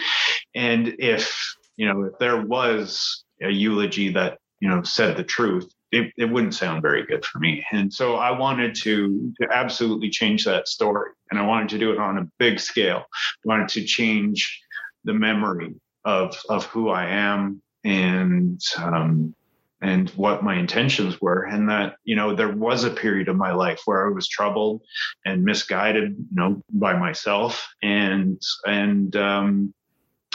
[0.55, 5.71] And if you know if there was a eulogy that you know said the truth,
[5.91, 7.65] it, it wouldn't sound very good for me.
[7.71, 11.11] And so I wanted to, to absolutely change that story.
[11.31, 13.05] And I wanted to do it on a big scale.
[13.13, 14.61] I wanted to change
[15.03, 15.75] the memory
[16.05, 19.33] of, of who I am and, um,
[19.81, 21.43] and what my intentions were.
[21.43, 24.81] And that, you know, there was a period of my life where I was troubled
[25.25, 29.73] and misguided, you know, by myself and, and, um,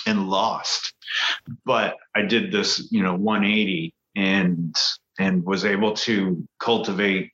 [0.07, 0.95] and lost.
[1.65, 4.75] But I did this, you know, 180 and
[5.19, 7.31] and was able to cultivate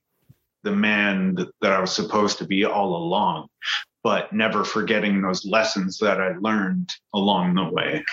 [0.63, 3.49] the man that, that I was supposed to be all along,
[4.03, 8.05] but never forgetting those lessons that I learned along the way.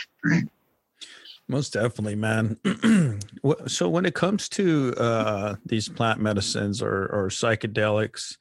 [1.50, 2.58] Most definitely, man.
[3.68, 8.38] so when it comes to uh, these plant medicines or, or psychedelics,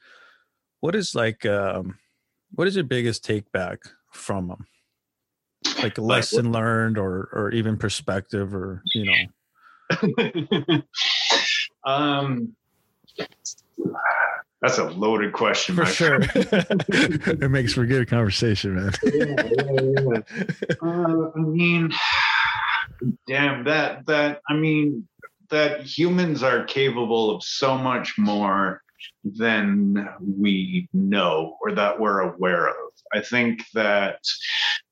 [0.81, 1.99] what is like, um,
[2.55, 3.81] what is your biggest take back
[4.12, 4.66] from them?
[5.83, 9.16] Like a lesson learned or, or even perspective or, you know,
[11.87, 12.55] um,
[14.61, 15.76] that's a loaded question.
[15.76, 16.18] For sure.
[16.34, 18.93] it makes for good conversation, man.
[19.05, 20.74] yeah, yeah, yeah.
[20.82, 21.93] Uh, I mean,
[23.26, 25.07] damn that that I mean
[25.51, 28.82] that humans are capable of so much more
[29.24, 32.74] than we know or that we're aware of.
[33.12, 34.20] I think that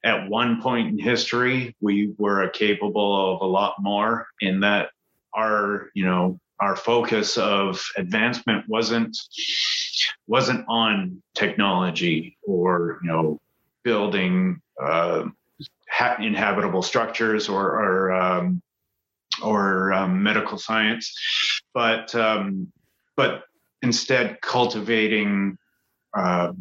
[0.05, 4.90] at one point in history, we were capable of a lot more in that
[5.34, 9.16] our, you know, our focus of advancement wasn't
[10.26, 13.40] wasn't on technology or you know
[13.82, 15.24] building uh,
[15.90, 18.62] ha- inhabitable structures or or, um,
[19.42, 21.14] or um, medical science,
[21.72, 22.72] but um,
[23.16, 23.44] but
[23.82, 25.59] instead cultivating
[26.16, 26.52] uh,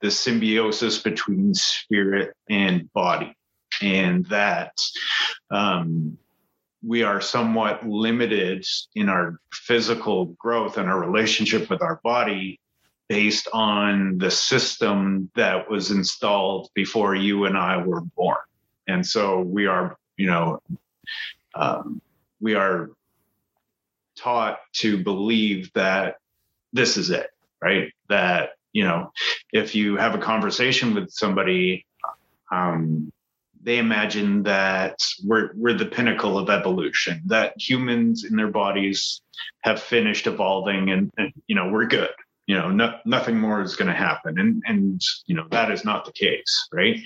[0.00, 3.34] the symbiosis between spirit and body,
[3.82, 4.72] and that
[5.50, 6.18] um,
[6.86, 8.64] we are somewhat limited
[8.94, 12.60] in our physical growth and our relationship with our body
[13.08, 18.38] based on the system that was installed before you and I were born.
[18.86, 20.62] And so we are, you know,
[21.54, 22.00] um,
[22.40, 22.90] we are
[24.16, 26.16] taught to believe that
[26.72, 27.30] this is it,
[27.60, 27.92] right?
[28.08, 29.10] That you know,
[29.52, 31.86] if you have a conversation with somebody,
[32.52, 33.10] um,
[33.66, 39.20] they imagine that we're we're the pinnacle of evolution, that humans in their bodies
[39.64, 42.10] have finished evolving, and, and you know we're good.
[42.46, 45.84] You know, no, nothing more is going to happen, and and you know that is
[45.84, 47.00] not the case, right?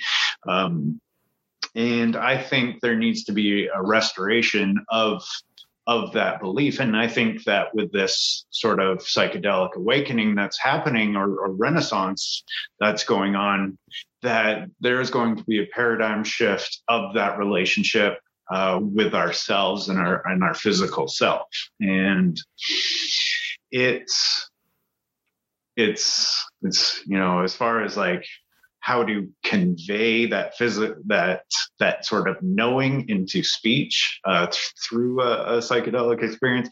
[0.47, 1.01] Um,
[1.75, 5.25] and I think there needs to be a restoration of
[5.87, 6.81] of that belief.
[6.81, 12.45] And I think that with this sort of psychedelic awakening that's happening or, or renaissance
[12.79, 13.79] that's going on,
[14.23, 18.19] that there's going to be a paradigm shift of that relationship
[18.51, 21.47] uh, with ourselves and our and our physical self.
[21.81, 22.37] And
[23.71, 24.51] it's
[25.77, 28.27] it's it's you know as far as like
[28.81, 31.45] how to convey that physic that
[31.79, 36.69] that sort of knowing into speech uh, th- through a, a, psychedelic experience.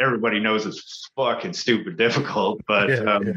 [0.00, 3.32] Everybody knows it's fucking stupid difficult, but yeah, um, yeah.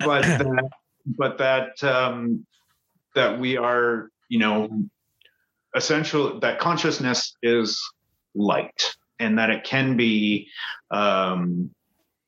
[0.00, 0.70] but that,
[1.06, 2.44] but that um,
[3.14, 4.68] that we are you know
[5.74, 7.80] essential that consciousness is
[8.34, 10.48] light and that it can be
[10.90, 11.70] um,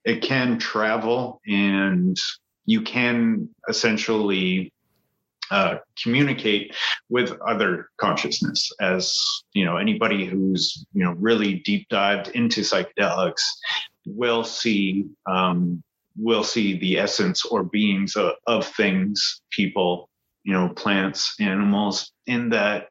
[0.04, 2.16] it can travel and
[2.70, 4.72] you can essentially
[5.50, 6.72] uh, communicate
[7.08, 9.18] with other consciousness as
[9.52, 13.42] you know anybody who's you know really deep dived into psychedelics
[14.06, 15.82] will see um,
[16.16, 20.08] will see the essence or beings of, of things people
[20.44, 22.88] you know plants animals in that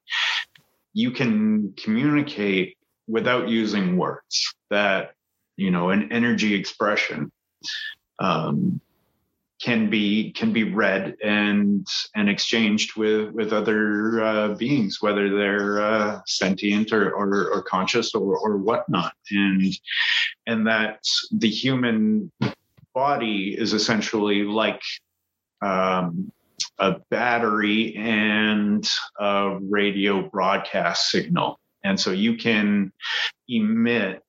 [0.91, 2.75] you can communicate
[3.07, 5.13] without using words that
[5.55, 7.31] you know an energy expression
[8.19, 8.81] um,
[9.61, 15.81] can be can be read and and exchanged with with other uh, beings whether they're
[15.81, 19.13] uh, sentient or, or, or conscious or or whatnot.
[19.31, 19.73] And
[20.47, 22.31] and that the human
[22.93, 24.81] body is essentially like
[25.61, 26.31] um,
[26.79, 31.59] a battery and a radio broadcast signal.
[31.83, 32.91] And so you can
[33.47, 34.21] emit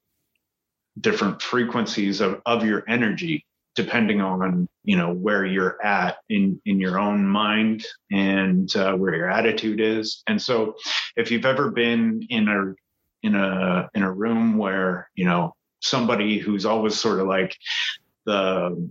[1.01, 3.45] different frequencies of, of your energy
[3.81, 9.15] depending on you know where you're at in in your own mind and uh, where
[9.15, 10.23] your attitude is.
[10.27, 10.75] And so
[11.17, 12.75] if you've ever been in a
[13.27, 17.57] in a in a room where you know somebody who's always sort of like
[18.27, 18.91] the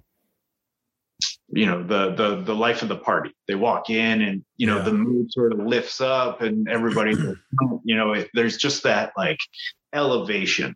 [1.52, 4.78] you know the the the life of the party they walk in and you know
[4.78, 4.84] yeah.
[4.84, 7.12] the mood sort of lifts up and everybody
[7.84, 9.40] you know it, there's just that like
[9.94, 10.76] elevation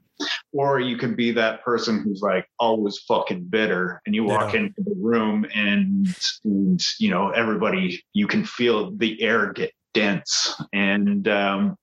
[0.52, 4.62] or you could be that person who's like always fucking bitter and you walk yeah.
[4.62, 6.08] into the room and,
[6.44, 11.78] and you know everybody you can feel the air get dense and um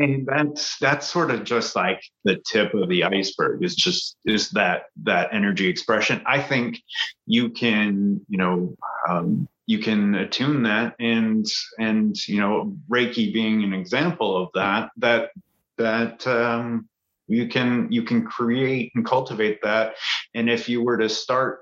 [0.00, 4.50] and that's that's sort of just like the tip of the iceberg is just is
[4.50, 6.22] that that energy expression.
[6.26, 6.82] I think
[7.26, 8.76] you can you know
[9.08, 11.46] um, you can attune that and
[11.78, 15.30] and you know reiki being an example of that that
[15.76, 16.88] that um,
[17.28, 19.94] you can you can create and cultivate that.
[20.34, 21.60] And if you were to start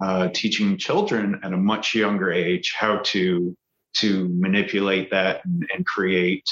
[0.00, 3.56] uh, teaching children at a much younger age how to
[3.94, 6.44] to manipulate that and, and create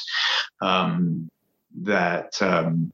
[0.63, 1.29] um,
[1.83, 2.93] that um,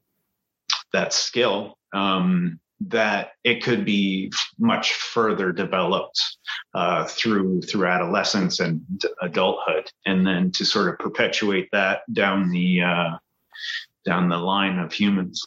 [0.93, 6.20] that skill um, that it could be much further developed
[6.74, 8.82] uh, through through adolescence and
[9.23, 13.11] adulthood, and then to sort of perpetuate that down the uh,
[14.05, 15.45] down the line of humans.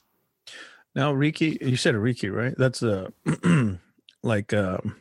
[0.94, 2.54] Now, Reiki, you said Reiki, right?
[2.58, 3.12] That's a
[4.24, 4.98] like um,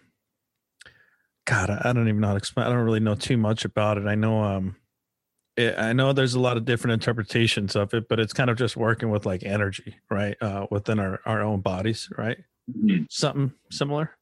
[1.47, 2.67] God, I don't even know how to explain.
[2.67, 4.07] I don't really know too much about it.
[4.07, 4.77] I know, um,
[5.57, 8.57] it, I know there's a lot of different interpretations of it, but it's kind of
[8.57, 12.39] just working with like energy, right, uh, within our our own bodies, right?
[12.71, 13.05] Mm-hmm.
[13.11, 14.17] Something similar.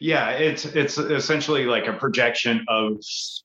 [0.00, 2.98] Yeah, it's it's essentially like a projection of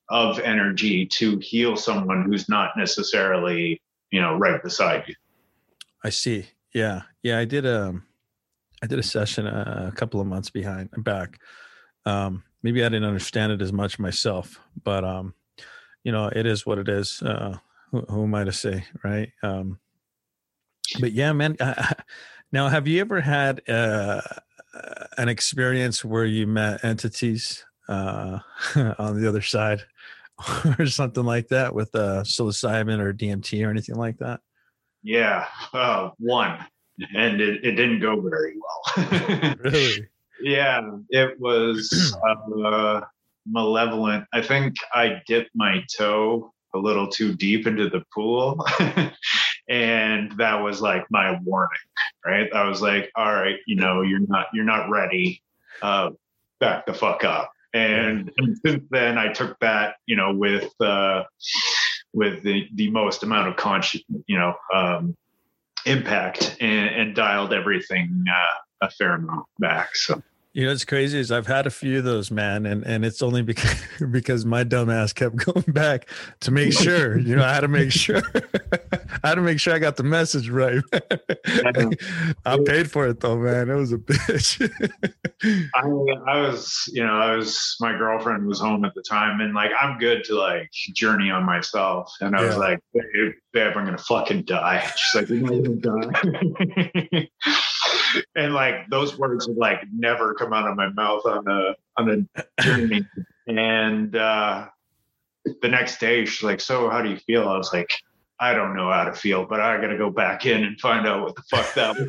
[0.08, 3.80] of energy to heal someone who's not necessarily
[4.10, 5.14] you know right beside you.
[6.04, 6.46] I see.
[6.74, 7.38] Yeah, yeah.
[7.38, 8.04] I did a um,
[8.82, 11.38] I did a session a, a couple of months behind back.
[12.06, 15.34] Um, maybe I didn't understand it as much myself, but um,
[16.04, 17.22] you know, it is what it is.
[17.22, 17.56] Uh,
[17.90, 19.30] who, who am I to say, right?
[19.42, 19.78] Um,
[21.00, 21.56] but yeah, man.
[22.52, 24.20] now, have you ever had uh,
[25.18, 28.38] an experience where you met entities uh,
[28.98, 29.82] on the other side,
[30.78, 34.40] or something like that, with uh, psilocybin or DMT or anything like that?
[35.02, 36.64] Yeah, uh, one,
[37.16, 39.54] and it, it didn't go very well.
[39.58, 40.08] really?
[40.42, 43.00] Yeah, it was uh,
[43.46, 44.26] malevolent.
[44.32, 48.64] I think I dipped my toe a little too deep into the pool.
[49.68, 51.78] and that was like my warning,
[52.24, 52.52] right?
[52.52, 55.42] I was like, all right, you know, you're not you're not ready.
[55.82, 56.10] Uh,
[56.58, 57.50] back the fuck up.
[57.72, 61.24] And, and since then I took that, you know, with uh
[62.12, 65.16] with the the most amount of conscious, you know, um
[65.86, 69.96] impact and, and dialed everything uh, a fair amount back.
[69.96, 70.22] So
[70.52, 73.22] you know, it's crazy is I've had a few of those, man, and and it's
[73.22, 76.08] only because because my dumbass kept going back
[76.40, 77.18] to make sure.
[77.18, 78.22] You know, I had to make sure.
[79.22, 80.82] I had to make sure I got the message right.
[82.44, 83.70] I paid for it though, man.
[83.70, 84.70] It was a bitch.
[85.74, 89.54] I I was, you know, I was my girlfriend was home at the time, and
[89.54, 92.46] like I'm good to like journey on myself, and I yeah.
[92.48, 92.80] was like,
[93.52, 94.90] babe, I'm gonna fucking die.
[94.96, 96.10] She's like, you're not gonna
[97.12, 97.28] die
[98.36, 102.10] and like those words would like never come out of my mouth on a on
[102.10, 103.06] a journey.
[103.46, 104.68] and uh,
[105.62, 107.90] the next day, she's like, "So, how do you feel?" I was like,
[108.38, 111.06] "I don't know how to feel, but I got to go back in and find
[111.06, 112.06] out what the fuck that was."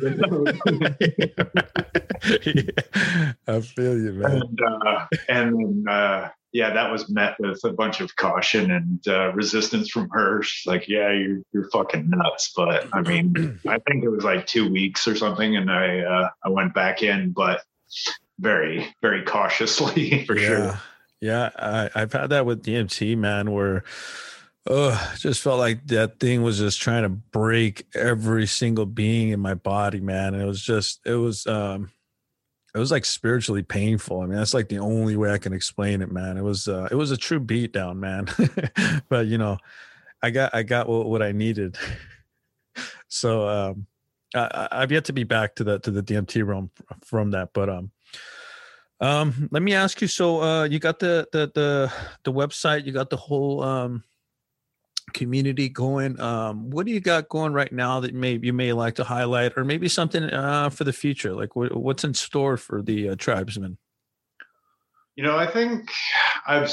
[3.48, 4.42] I feel you, man.
[4.42, 9.32] And, uh, and uh, yeah, that was met with a bunch of caution and uh,
[9.32, 10.42] resistance from her.
[10.42, 14.46] She's like, "Yeah, you're you're fucking nuts," but I mean, I think it was like
[14.46, 17.62] two weeks or something, and I uh, I went back in, but
[18.38, 20.46] very very cautiously for yeah.
[20.46, 20.80] sure.
[21.20, 23.84] Yeah, I, I've had that with DMT, man, where
[24.66, 29.40] oh, just felt like that thing was just trying to break every single being in
[29.40, 30.34] my body, man.
[30.34, 31.90] And it was just, it was, um,
[32.74, 34.20] it was like spiritually painful.
[34.20, 36.36] I mean, that's like the only way I can explain it, man.
[36.36, 38.28] It was, uh, it was a true beatdown, man.
[39.08, 39.58] but you know,
[40.22, 41.76] I got, I got what, what I needed.
[43.08, 43.86] so, um,
[44.34, 46.70] I, I've yet to be back to the to the DMT realm
[47.02, 47.90] from that, but um,
[49.00, 50.08] um, let me ask you.
[50.08, 51.92] So, uh, you got the the the
[52.24, 54.04] the website, you got the whole um
[55.12, 56.20] community going.
[56.20, 59.52] Um, what do you got going right now that may you may like to highlight,
[59.56, 61.32] or maybe something uh for the future?
[61.32, 63.78] Like, what, what's in store for the uh, tribesmen?
[65.16, 65.90] You know, I think
[66.46, 66.72] I've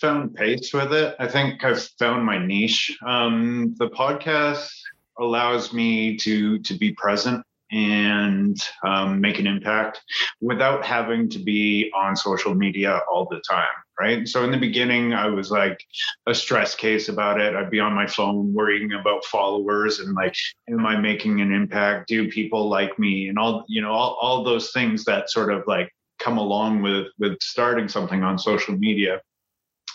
[0.00, 1.14] found pace with it.
[1.18, 2.96] I think I've found my niche.
[3.06, 4.70] Um, the podcast
[5.18, 10.00] allows me to to be present and um, make an impact
[10.40, 13.66] without having to be on social media all the time
[13.98, 14.26] right?
[14.28, 15.82] So in the beginning i was like
[16.26, 17.54] a stress case about it.
[17.54, 20.34] I'd be on my phone worrying about followers and like
[20.68, 22.08] am i making an impact?
[22.08, 23.28] Do people like me?
[23.28, 27.08] And all you know all, all those things that sort of like come along with
[27.18, 29.20] with starting something on social media.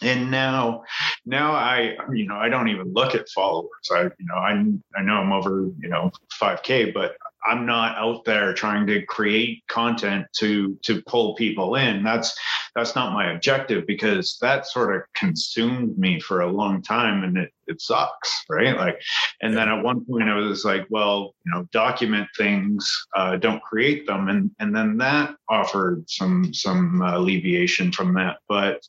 [0.04, 0.84] And now
[1.26, 3.70] now i you know i don't even look at followers.
[3.92, 4.52] I you know i
[4.98, 6.12] i know i'm over you know
[6.42, 7.16] 5k but
[7.46, 12.04] i'm not out there trying to create content to to pull people in.
[12.04, 12.38] That's
[12.76, 17.38] that's not my objective because that sort of consumed me for a long time and
[17.38, 18.78] it it sucks right?
[18.78, 19.02] Like
[19.42, 23.62] and then at one point i was like well you know document things uh, don't
[23.62, 24.30] create them.
[24.30, 28.38] And and then that offered some some alleviation from that.
[28.48, 28.82] But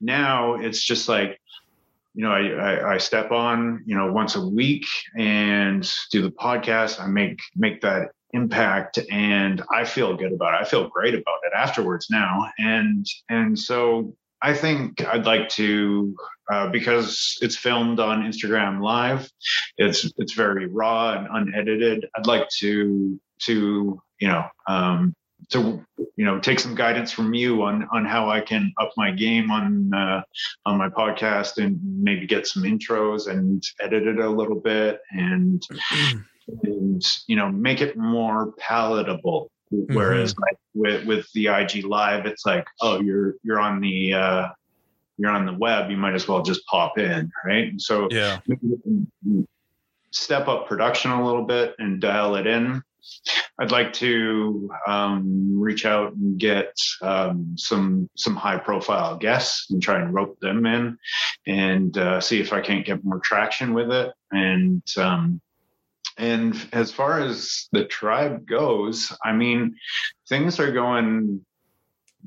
[0.00, 1.40] now it's just like
[2.18, 4.86] you know I, I, I step on you know once a week
[5.16, 7.00] and do the podcast.
[7.00, 10.60] I make make that impact and i feel good about it.
[10.60, 12.50] I feel great about it afterwards now.
[12.58, 16.14] And and so i think i'd like to
[16.52, 19.28] uh, because it's filmed on instagram live
[19.78, 25.14] it's it's very raw and unedited i'd like to to you know um,
[25.50, 25.84] to
[26.16, 29.50] you know take some guidance from you on on how I can up my game
[29.50, 30.22] on uh,
[30.66, 35.62] on my podcast and maybe get some intros and edit it a little bit and
[36.62, 39.50] and you know make it more palatable.
[39.70, 40.42] Whereas mm-hmm.
[40.42, 44.48] like with with the IG live, it's like oh you're you're on the uh,
[45.18, 47.68] you're on the web, you might as well just pop in, right?
[47.68, 48.38] And so yeah.
[50.10, 52.82] step up production a little bit and dial it in
[53.58, 59.82] I'd like to um, reach out and get um, some some high profile guests and
[59.82, 60.98] try and rope them in
[61.46, 64.12] and uh, see if I can't get more traction with it.
[64.30, 65.40] And um,
[66.16, 69.76] and as far as the tribe goes, I mean,
[70.28, 71.44] things are going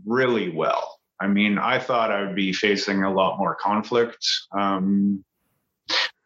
[0.06, 1.00] really well.
[1.20, 4.26] I mean, I thought I would be facing a lot more conflict.
[4.58, 5.24] Um,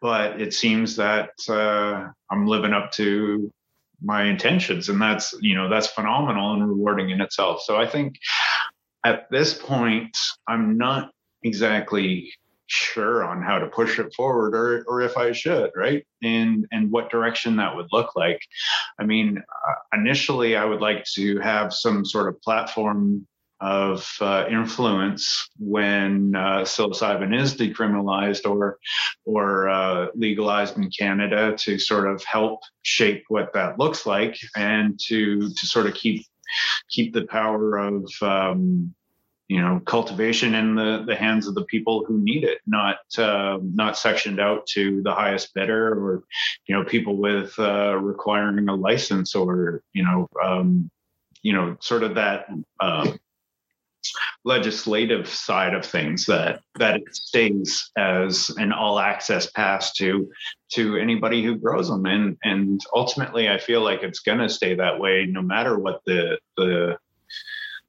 [0.00, 3.52] but it seems that uh, I'm living up to
[4.02, 4.88] my intentions.
[4.88, 7.62] And that's you know that's phenomenal and rewarding in itself.
[7.62, 8.16] So i think
[9.04, 10.16] at this point
[10.48, 11.10] i'm not
[11.42, 12.32] exactly
[12.68, 16.04] sure on how to push it forward or or if i should right?
[16.22, 18.40] And and what direction that would look like.
[18.98, 23.26] I mean uh, initially i would like to have some sort of platform
[23.60, 28.78] of uh, influence when uh, psilocybin is decriminalized or
[29.24, 34.98] or uh, legalized in Canada to sort of help shape what that looks like and
[35.06, 36.26] to to sort of keep
[36.90, 38.94] keep the power of um,
[39.48, 43.58] you know cultivation in the the hands of the people who need it not uh,
[43.62, 46.24] not sectioned out to the highest bidder or
[46.66, 50.90] you know people with uh, requiring a license or you know um,
[51.42, 52.46] you know sort of that
[52.80, 53.18] um,
[54.44, 60.30] legislative side of things that that it stays as an all access pass to
[60.72, 64.74] to anybody who grows them and and ultimately I feel like it's going to stay
[64.74, 66.98] that way no matter what the the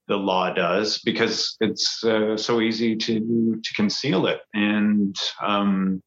[0.08, 6.02] the law does because it's uh, so easy to to conceal it and um,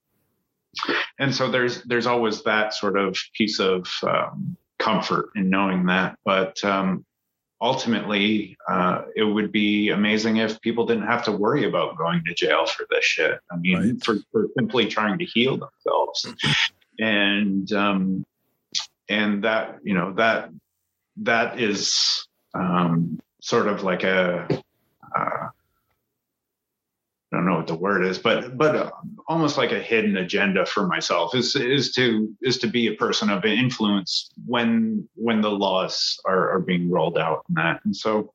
[1.19, 6.19] and so there's there's always that sort of piece of um, comfort in knowing that.
[6.25, 7.05] But um,
[7.61, 12.35] ultimately, uh, it would be amazing if people didn't have to worry about going to
[12.35, 13.39] jail for this shit.
[13.51, 14.05] I mean, Right.
[14.05, 16.27] for, for simply trying to heal themselves,
[16.99, 18.25] and um,
[19.09, 20.51] and that you know that
[21.19, 24.47] that is um, sort of like a
[25.17, 25.49] uh,
[27.33, 28.91] I don't know what the word is, but but uh,
[29.29, 33.31] almost like a hidden agenda for myself is is to is to be a person
[33.31, 37.81] of influence when when the laws are, are being rolled out and that.
[37.85, 38.33] And so,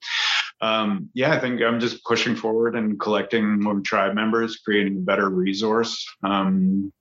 [0.61, 5.01] um, yeah, I think I'm just pushing forward and collecting more tribe members, creating a
[5.01, 6.07] better resource.
[6.23, 6.93] Um,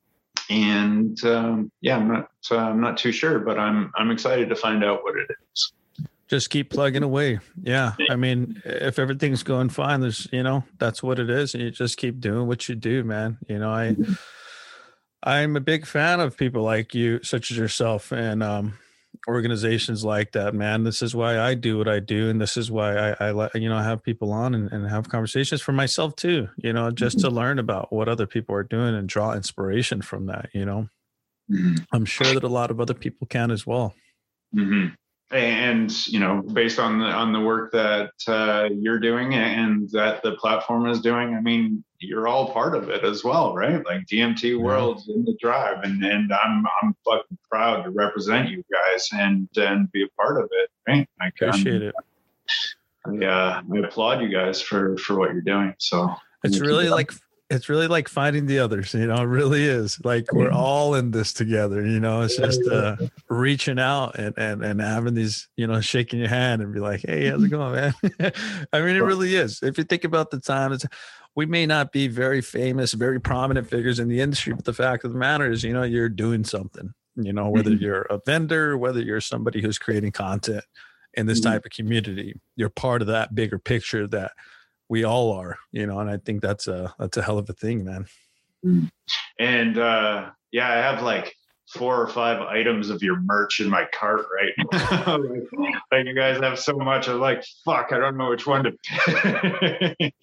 [0.51, 4.57] and um, yeah, I'm not uh, I'm not too sure, but I'm I'm excited to
[4.57, 5.73] find out what it is.
[6.35, 7.39] Just keep plugging away.
[7.63, 11.63] Yeah i mean if everything's going fine there's you know that's what it is and
[11.63, 13.39] you just keep doing what you do man.
[13.49, 13.97] You know i
[15.23, 18.75] i'm a big fan of people like you such as yourself and um
[19.29, 20.83] organizations like that man.
[20.83, 23.55] This is why i do what i do and this is why i i let
[23.55, 27.21] you know have people on and, and have conversations for myself too you know just
[27.21, 30.89] to learn about what other people are doing and draw inspiration from that you know?
[31.93, 33.95] I'm sure that a lot of other people can as well.
[34.53, 34.87] Hmm
[35.31, 40.23] And you know, based on the on the work that uh, you're doing and that
[40.23, 43.85] the platform is doing, I mean, you're all part of it as well, right?
[43.85, 48.63] Like DMT World's in the drive, and and I'm I'm fucking proud to represent you
[48.71, 51.09] guys and and be a part of it, right?
[51.19, 51.95] Like, um, appreciate it
[53.07, 55.75] I, uh, I applaud you guys for for what you're doing.
[55.79, 57.13] So It's really like
[57.55, 59.99] it's really like finding the others, you know, it really is.
[60.05, 62.23] Like we're all in this together, you know.
[62.23, 62.97] It's just uh
[63.29, 67.03] reaching out and and and having these, you know, shaking your hand and be like,
[67.07, 67.95] "Hey, how's it going, man?"
[68.73, 69.63] I mean, it really is.
[69.63, 70.85] If you think about the time it's
[71.37, 75.05] we may not be very famous, very prominent figures in the industry, but the fact
[75.05, 76.93] of the matter is, you know, you're doing something.
[77.17, 77.81] You know, whether Mhm.
[77.81, 80.65] you're a vendor, whether you're somebody who's creating content
[81.15, 84.33] in this type of community, you're part of that bigger picture that
[84.95, 87.53] we all are, you know, and I think that's a that's a hell of a
[87.53, 88.07] thing, man.
[89.41, 91.35] and uh, yeah, I have like
[91.67, 95.17] four or five items of your merch in my cart right now.
[95.19, 97.09] like, like, you guys have so much.
[97.09, 100.15] I'm like, fuck, I don't know which one to pick.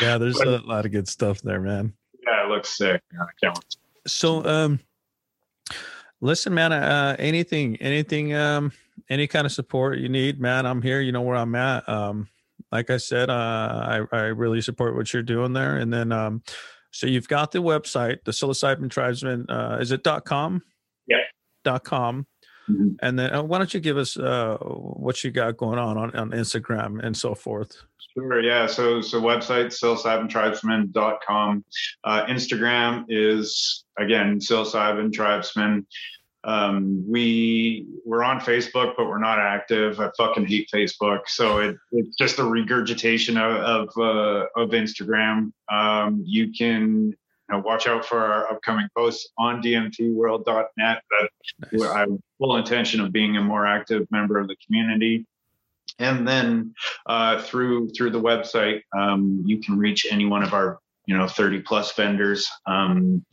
[0.00, 1.92] Yeah, there's a lot of good stuff there, man.
[2.24, 3.02] yeah, it looks sick.
[3.20, 3.76] I can't wait.
[4.06, 4.78] So um
[6.20, 8.70] listen, man, uh anything, anything, um,
[9.10, 11.88] any kind of support you need, man, I'm here, you know where I'm at.
[11.88, 12.28] Um,
[12.72, 13.32] like I said, uh
[14.12, 15.76] I, I really support what you're doing there.
[15.76, 16.42] And then um
[16.90, 20.62] so you've got the website, the psilocybin tribesman, uh is it dot com?
[21.06, 21.18] Yeah.
[21.64, 22.26] Dot com.
[22.68, 22.96] Mhm.
[23.00, 26.14] And then uh, why don't you give us uh what you got going on on,
[26.16, 27.76] on Instagram and so forth?
[28.14, 28.40] Sure.
[28.40, 28.66] Yeah.
[28.66, 31.64] So, so website, psilocybintribesman.com.
[32.02, 35.86] Uh, Instagram is again, psilocybin tribesman.
[36.46, 39.98] Um, we we're on Facebook, but we're not active.
[39.98, 41.22] I fucking hate Facebook.
[41.26, 45.50] So it, it's just a regurgitation of, of, uh, of Instagram.
[45.70, 47.14] Um, you can
[47.48, 51.02] you know, watch out for our upcoming posts on dmtworld.net.
[51.10, 51.30] That
[51.72, 51.82] Nice.
[51.82, 52.08] I have
[52.38, 55.26] full intention of being a more active member of the community.
[55.98, 56.74] And then
[57.06, 61.26] uh, through through the website, um, you can reach any one of our you know
[61.26, 62.48] 30 plus vendors.
[62.66, 63.24] Um,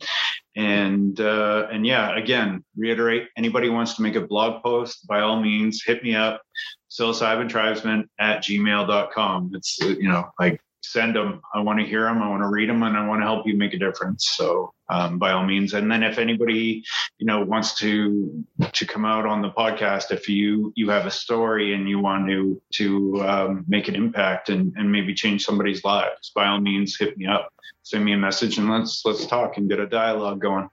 [0.56, 5.40] and uh, and yeah, again, reiterate: anybody wants to make a blog post, by all
[5.40, 6.42] means, hit me up,
[6.90, 9.52] psilocybintribesman at gmail.com.
[9.54, 11.40] It's you know like send them.
[11.54, 12.22] I want to hear them.
[12.22, 14.32] I want to read them, and I want to help you make a difference.
[14.36, 16.84] So um, by all means, and then if anybody
[17.18, 21.10] you know wants to to come out on the podcast, if you you have a
[21.10, 25.84] story and you want to to um, make an impact and and maybe change somebody's
[25.84, 27.52] lives, by all means, hit me up,
[27.82, 30.68] send me a message, and let's let's talk and get a dialogue going.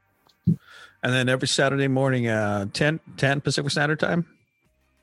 [1.03, 4.25] And then every Saturday morning, uh 10, 10 Pacific Standard Time.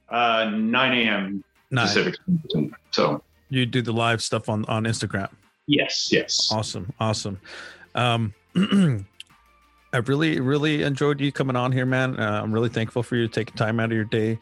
[0.09, 1.45] Uh, 9 a.m.
[1.75, 2.15] Pacific.
[2.49, 5.29] Standard So You do the live stuff on on Instagram.
[5.67, 6.51] yes, yes.
[6.53, 7.41] Awesome, awesome.
[7.95, 8.33] Um,
[9.93, 12.19] I really, really enjoyed you coming on here, man.
[12.19, 14.39] Uh, I'm really thankful for you taking time out of your day.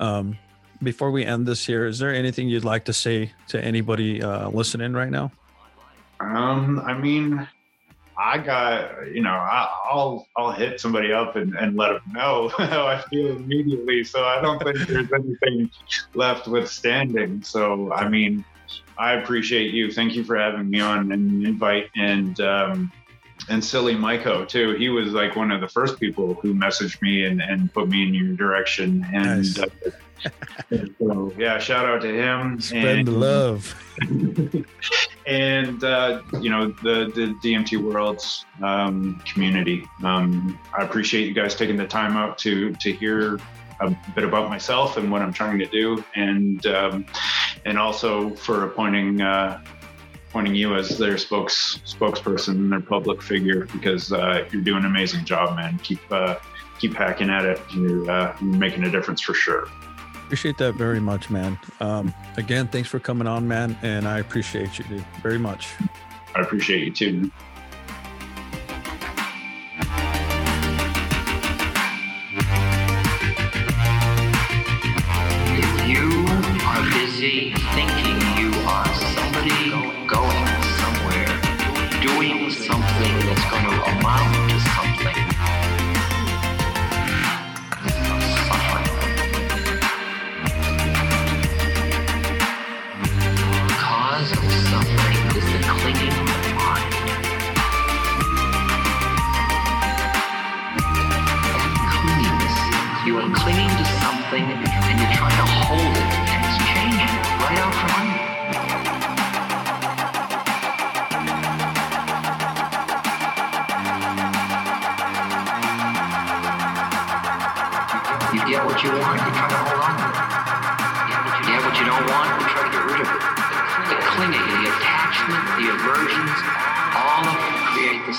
[0.00, 0.38] Um,
[0.82, 4.50] before we end this here, is there anything you'd like to say to anybody uh,
[4.50, 5.32] listening right now?
[6.20, 7.46] Um, I mean,
[8.16, 12.48] I got you know, I, I'll I'll hit somebody up and, and let them know
[12.56, 14.04] how I feel immediately.
[14.04, 15.70] So I don't think there's anything
[16.14, 17.42] left withstanding.
[17.42, 18.44] So I mean,
[18.98, 19.90] I appreciate you.
[19.90, 22.92] Thank you for having me on and invite and um,
[23.48, 24.74] and silly Myco too.
[24.74, 28.02] He was like one of the first people who messaged me and, and put me
[28.06, 29.06] in your direction.
[29.12, 29.58] And Nice.
[29.58, 29.66] uh,
[30.98, 32.60] so yeah, shout out to him.
[32.60, 33.74] Spread and, the love.
[35.26, 39.84] and uh, you know the the DMT World's um, community.
[40.02, 43.38] Um, I appreciate you guys taking the time out to to hear
[43.80, 47.06] a bit about myself and what I'm trying to do, and um,
[47.64, 49.62] and also for appointing uh,
[50.34, 54.90] appointing you as their spokes spokesperson and their public figure because uh, you're doing an
[54.90, 55.78] amazing job, man.
[55.84, 56.34] Keep uh,
[56.80, 57.60] keep hacking at it.
[57.72, 59.68] You're, uh, making a difference for sure.
[60.24, 61.56] Appreciate that very much, man.
[61.78, 65.68] Um, again, thanks for coming on, man, and I appreciate you, dude, very much.
[66.34, 67.30] I appreciate you too.
[75.56, 76.24] If you
[76.66, 77.63] are busy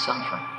[0.05, 0.54] suffering.